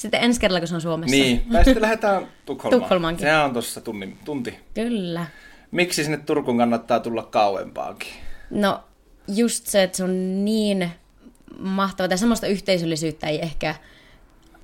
sitten 0.00 0.22
ensi 0.22 0.40
kerralla, 0.40 0.60
kun 0.60 0.68
se 0.68 0.74
on 0.74 0.80
Suomessa. 0.80 1.16
Niin, 1.16 1.40
tai 1.52 1.64
sitten 1.64 1.82
lähdetään 1.82 2.28
Tukholmaan. 2.46 2.82
Tukholmaankin. 2.82 3.26
Sehän 3.26 3.44
on 3.44 3.52
tuossa 3.52 3.80
tunti, 3.80 4.16
tunti. 4.24 4.58
Kyllä. 4.74 5.26
Miksi 5.70 6.04
sinne 6.04 6.16
Turkuun 6.16 6.58
kannattaa 6.58 7.00
tulla 7.00 7.22
kauempaakin? 7.22 8.12
No, 8.50 8.84
just 9.28 9.66
se, 9.66 9.82
että 9.82 9.96
se 9.96 10.04
on 10.04 10.44
niin 10.44 10.90
mahtava, 11.58 12.08
tai 12.08 12.18
semmoista 12.18 12.46
yhteisöllisyyttä 12.46 13.26
ei 13.26 13.42
ehkä 13.42 13.74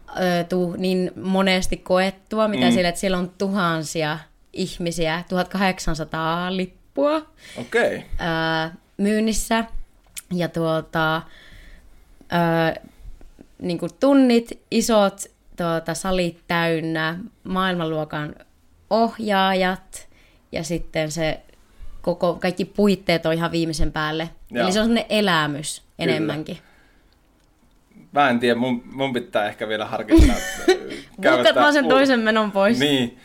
ö, 0.08 0.44
tuu 0.44 0.76
niin 0.76 1.10
monesti 1.22 1.76
koettua, 1.76 2.48
mitä 2.48 2.66
mm. 2.66 2.72
sillä, 2.72 2.88
että 2.88 3.00
siellä 3.00 3.18
on 3.18 3.32
tuhansia 3.38 4.18
ihmisiä, 4.52 5.24
1800 5.28 6.56
lippua 6.56 7.22
Okei. 7.56 7.96
ö, 7.96 8.70
myynnissä, 8.96 9.64
ja 10.32 10.48
tuota, 10.48 11.16
ö, 11.16 12.80
niin 13.62 13.78
kuin 13.78 13.90
tunnit, 14.00 14.62
isot 14.70 15.20
tuota, 15.56 15.94
salit 15.94 16.38
täynnä, 16.48 17.18
maailmanluokan 17.44 18.34
ohjaajat, 18.90 20.08
ja 20.52 20.64
sitten 20.64 21.10
se 21.10 21.40
koko, 22.02 22.34
kaikki 22.34 22.64
puitteet 22.64 23.26
on 23.26 23.32
ihan 23.32 23.52
viimeisen 23.52 23.92
päälle. 23.92 24.30
Joo. 24.50 24.64
Eli 24.64 24.72
se 24.72 24.80
on 24.80 24.86
sellainen 24.86 25.10
elämys 25.18 25.82
enemmänkin. 25.98 26.58
Mä 28.12 28.30
en 28.30 28.40
tiedä, 28.40 28.54
mun, 28.54 28.82
mun 28.92 29.12
pitää 29.12 29.46
ehkä 29.46 29.68
vielä 29.68 29.86
harkita. 29.86 30.32
Mutta 31.16 31.54
vaan 31.62 31.72
sen 31.72 31.88
toisen 31.88 32.20
menon 32.20 32.52
pois. 32.52 32.78
Niin. 32.78 33.18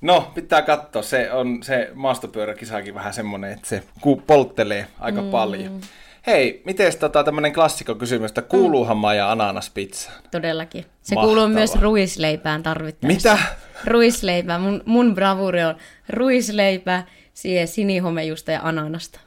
No, 0.00 0.32
pitää 0.34 0.62
katsoa. 0.62 1.02
Se 1.02 1.32
on 1.32 1.62
se 1.62 1.90
maastopyöräkisakin 1.94 2.94
vähän 2.94 3.14
semmonen, 3.14 3.52
että 3.52 3.68
se 3.68 3.82
polttelee 4.26 4.86
aika 5.00 5.22
mm. 5.22 5.30
paljon. 5.30 5.80
Hei, 6.26 6.62
miten 6.64 6.98
tota 6.98 7.24
tämmönen 7.24 7.52
klassikko-kysymys, 7.52 8.30
että 8.30 8.42
kuuluuhan 8.42 8.96
Maija 8.96 9.30
ananaspizzaan? 9.32 10.22
Todellakin. 10.30 10.86
Se 11.02 11.14
Mahtavaa. 11.14 11.34
kuuluu 11.34 11.48
myös 11.48 11.74
ruisleipään 11.74 12.62
tarvittaessa. 12.62 13.32
Mitä? 13.32 13.44
Ruisleipää. 13.84 14.58
Mun, 14.58 14.82
mun 14.86 15.14
bravuri 15.14 15.64
on 15.64 15.74
ruisleipää, 16.08 17.06
siihen 17.34 17.68
sinihomejusta 17.68 18.52
ja 18.52 18.60
ananasta. 18.62 19.20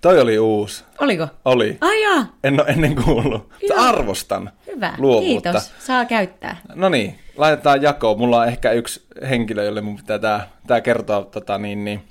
Toi 0.00 0.20
oli 0.20 0.38
uusi. 0.38 0.84
Oliko? 1.00 1.28
Oli. 1.44 1.78
Ai 1.80 2.02
jaa, 2.02 2.26
En 2.44 2.60
ole 2.60 2.68
ennen 2.68 2.96
kuullut. 3.04 3.50
Joo. 3.68 3.80
arvostan 3.80 4.50
hyvä. 4.66 4.94
luovuutta. 4.98 5.52
Kiitos. 5.52 5.72
Saa 5.78 6.04
käyttää. 6.04 6.56
No 6.74 6.88
niin, 6.88 7.18
laitetaan 7.36 7.82
jakoon. 7.82 8.18
Mulla 8.18 8.40
on 8.40 8.48
ehkä 8.48 8.72
yksi 8.72 9.02
henkilö, 9.30 9.64
jolle 9.64 9.80
mun 9.80 9.96
pitää 9.96 10.18
tää, 10.18 10.48
tää 10.66 10.80
kertoa 10.80 11.22
tota, 11.24 11.58
niin, 11.58 11.84
niin, 11.84 12.02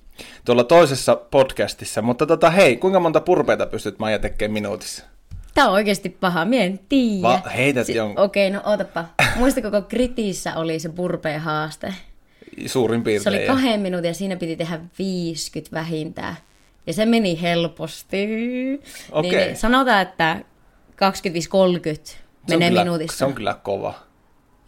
tuolla 0.45 0.63
toisessa 0.63 1.15
podcastissa. 1.15 2.01
Mutta 2.01 2.25
tota, 2.25 2.49
hei, 2.49 2.77
kuinka 2.77 2.99
monta 2.99 3.21
purpeita 3.21 3.65
pystyt 3.65 3.99
Maija 3.99 4.19
tekemään 4.19 4.53
minuutissa? 4.53 5.03
Tää 5.53 5.67
on 5.67 5.73
oikeasti 5.73 6.10
paha, 6.10 6.45
mie 6.45 6.63
en 6.65 6.79
tiedä. 6.89 7.21
Va- 7.27 7.41
heität 7.55 7.89
jonkun. 7.89 8.23
Okei, 8.25 8.49
no 8.49 8.62
ootapa. 8.65 9.05
Muista 9.36 9.62
koko 9.62 9.82
kritiissä 9.82 10.55
oli 10.55 10.79
se 10.79 10.89
burpeen 10.89 11.41
haaste. 11.41 11.93
Suurin 12.65 12.99
Se 13.01 13.03
piirtein. 13.03 13.38
oli 13.39 13.47
kahden 13.47 13.79
minuutin 13.79 14.08
ja 14.08 14.13
siinä 14.13 14.36
piti 14.36 14.55
tehdä 14.55 14.79
50 14.99 15.71
vähintään. 15.75 16.36
Ja 16.88 16.93
se 16.93 17.05
meni 17.05 17.41
helposti. 17.41 18.27
Okei. 19.12 19.32
Niin 19.45 19.58
sanotaan, 19.58 20.01
että 20.01 20.36
25-30 20.39 20.41
Se 22.05 22.15
on 22.55 22.60
menee 22.60 22.69
kyllä, 22.69 22.84
minuutissa. 22.84 23.17
Se 23.17 23.25
on 23.25 23.34
kyllä 23.34 23.53
kova. 23.63 23.93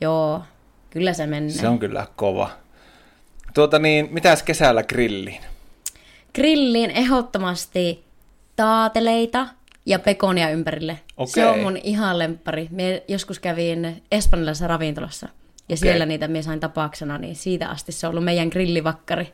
Joo, 0.02 0.42
kyllä 0.90 1.14
se 1.14 1.28
menee. 1.28 1.50
Se 1.50 1.68
on 1.68 1.80
kyllä 1.80 2.08
kova. 2.16 2.50
Tuota 3.54 3.80
niin, 3.80 4.08
mitäs 4.12 4.44
kesällä 4.44 4.84
grilliin? 4.84 5.42
Grilliin 6.36 6.92
ehdottomasti 6.92 8.04
taateleita 8.56 9.48
ja 9.86 10.00
pekonia 10.00 10.50
ympärille. 10.50 11.00
Okei. 11.18 11.34
Se 11.34 11.46
on 11.48 11.60
mun 11.60 11.78
ihan 11.84 12.20
lemppari. 12.20 12.68
Mie 12.72 13.04
joskus 13.08 13.40
kävin 13.40 14.04
espanjalaisessa 14.12 14.68
ravintolassa 14.68 15.30
ja 15.70 15.78
siellä 15.78 16.06
niitä 16.06 16.28
mie 16.28 16.42
sain 16.42 16.60
tapauksena, 16.60 17.18
niin 17.18 17.36
siitä 17.36 17.70
asti 17.70 17.92
se 17.92 18.08
on 18.08 18.12
ollut 18.12 18.24
meidän 18.24 18.48
grillivakkari. 18.48 19.34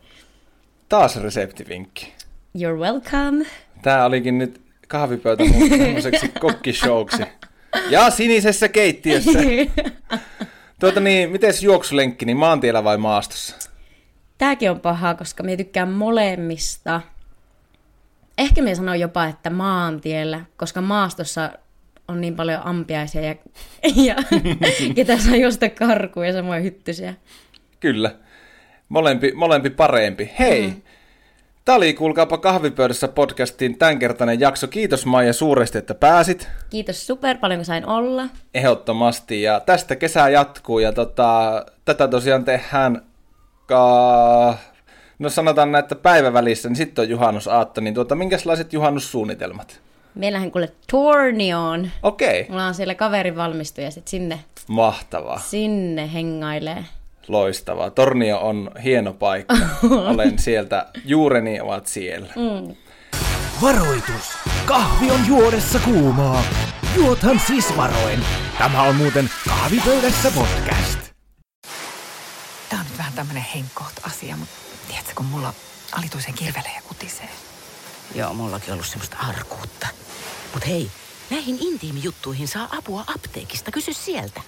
Taas 0.90 1.16
reseptivinkki. 1.22 2.14
You're 2.58 2.80
welcome. 2.80 3.46
Tää 3.82 4.06
olikin 4.06 4.38
nyt 4.38 4.62
kahvipöytä 4.88 5.44
mun 5.46 5.70
semmoiseksi 5.80 6.28
kokkishowksi. 6.40 7.24
Ja 7.90 8.10
sinisessä 8.10 8.68
keittiössä. 8.70 9.40
Tuota 10.80 11.00
niin, 11.00 11.30
mites 11.30 11.64
juoksulenkki, 11.64 12.26
niin 12.26 12.38
maantiellä 12.38 12.84
vai 12.84 12.98
maastossa? 12.98 13.67
Tääkin 14.38 14.72
on 14.72 14.80
pahaa, 14.80 15.16
koska 15.16 15.44
minä 15.44 15.58
tykkään 15.58 15.90
molemmista. 15.90 17.02
Ehkä 18.38 18.62
minä 18.62 18.76
sanon 18.76 19.00
jopa, 19.00 19.26
että 19.26 19.50
maantiellä, 19.50 20.46
koska 20.58 20.82
maastossa 20.82 21.52
on 22.08 22.22
niin 22.22 22.36
paljon 22.36 22.62
ampiaisia 22.64 23.22
ja, 23.22 23.36
ja 23.96 24.16
ketä 24.96 25.18
saa 25.18 25.36
juosta 25.36 25.70
karkuun 25.70 26.28
ja 26.28 26.34
samoin 26.34 26.64
hyttysiä. 26.64 27.14
Kyllä. 27.80 28.12
Molempi, 28.90 29.32
molempi 29.36 29.70
parempi. 29.70 30.32
Hei! 30.40 30.68
Mm. 30.68 30.82
Tämä 31.66 31.76
oli 31.76 31.94
Kuulkaapa 31.94 32.38
kahvipöydässä 32.38 33.08
podcastin 33.08 33.78
tämänkertainen 33.78 34.40
jakso. 34.40 34.68
Kiitos 34.68 35.06
Maija 35.06 35.34
suuresti, 35.34 35.78
että 35.78 35.96
pääsit. 35.96 36.50
Kiitos 36.70 37.08
super 37.08 37.38
paljon, 37.38 37.58
kun 37.58 37.66
sain 37.66 37.86
olla. 37.86 38.24
Ehdottomasti. 38.54 39.42
Ja 39.42 39.60
tästä 39.60 39.96
kesä 39.96 40.30
jatkuu. 40.30 40.80
Ja 40.80 40.92
tota, 40.92 41.66
tätä 41.86 42.08
tosiaan 42.08 42.46
tehdään, 42.46 43.02
ka... 43.68 44.58
no 45.20 45.30
sanotaan 45.30 45.72
näin, 45.72 45.84
että 45.84 45.96
päivävälissä, 45.96 46.70
niin 46.70 46.76
sitten 46.76 47.04
on 47.04 47.10
juhannusaatto. 47.10 47.82
Niin 47.82 47.94
tuota, 47.94 48.16
minkälaiset 48.16 48.74
juhannussuunnitelmat? 48.74 49.82
Meillähän 50.16 50.52
kuule 50.52 50.72
Tornioon. 50.92 51.90
Okei, 52.04 52.46
Mulla 52.50 52.66
on 52.66 52.74
siellä 52.74 52.96
kaveri 52.96 53.36
valmistu 53.36 53.82
ja 53.82 53.92
sitten 53.92 54.10
sinne, 54.12 54.40
mahtavaa. 54.68 55.40
sinne 55.40 56.14
hengailee. 56.14 56.86
Loistavaa. 57.28 57.90
Tornio 57.90 58.40
on 58.40 58.72
hieno 58.84 59.14
paikka. 59.14 59.56
Olen 60.14 60.40
sieltä, 60.40 60.86
juureni 61.06 61.62
ovat 61.62 61.88
siellä. 61.88 62.34
Mm. 62.36 62.76
Varoitus! 63.62 64.38
Kahvi 64.66 65.12
on 65.12 65.20
juodessa 65.28 65.80
kuumaa. 65.80 66.44
Juothan 66.96 67.40
siis 67.40 67.78
varoen. 67.78 68.20
Tämä 68.58 68.82
on 68.82 68.96
muuten 68.96 69.30
kahvipöydässä 69.48 70.32
podcast. 70.36 71.00
Tämmönen 73.18 73.46
henkkoht 73.56 74.00
asia, 74.04 74.38
mutta 74.38 74.56
tiedätkö, 74.88 75.14
kun 75.16 75.26
mulla 75.26 75.54
alituisen 75.92 76.34
kirvelee 76.34 76.76
ja 76.76 76.82
kutisee. 76.88 77.30
Joo, 78.16 78.34
mullakin 78.34 78.74
ollut 78.74 78.86
semmoista 78.86 79.18
arkuutta. 79.18 79.88
Mut 80.54 80.68
hei, 80.68 80.92
näihin 81.30 81.58
intiimijuttuihin 81.60 82.48
saa 82.48 82.70
apua 82.78 83.04
apteekista. 83.16 83.72
Kysy 83.72 83.94
sieltä. 83.94 84.42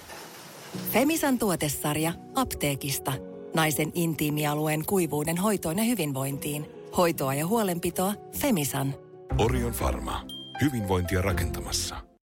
Femisan 0.92 1.38
tuotesarja 1.38 2.12
apteekista. 2.34 3.12
Naisen 3.54 3.92
intiimialueen 3.94 4.86
kuivuuden 4.86 5.38
hoitoon 5.38 5.78
ja 5.78 5.84
hyvinvointiin. 5.84 6.70
Hoitoa 6.96 7.34
ja 7.34 7.46
huolenpitoa 7.46 8.14
Femisan. 8.38 8.94
Orion 9.38 9.74
Pharma. 9.74 10.24
Hyvinvointia 10.60 11.22
rakentamassa. 11.22 12.09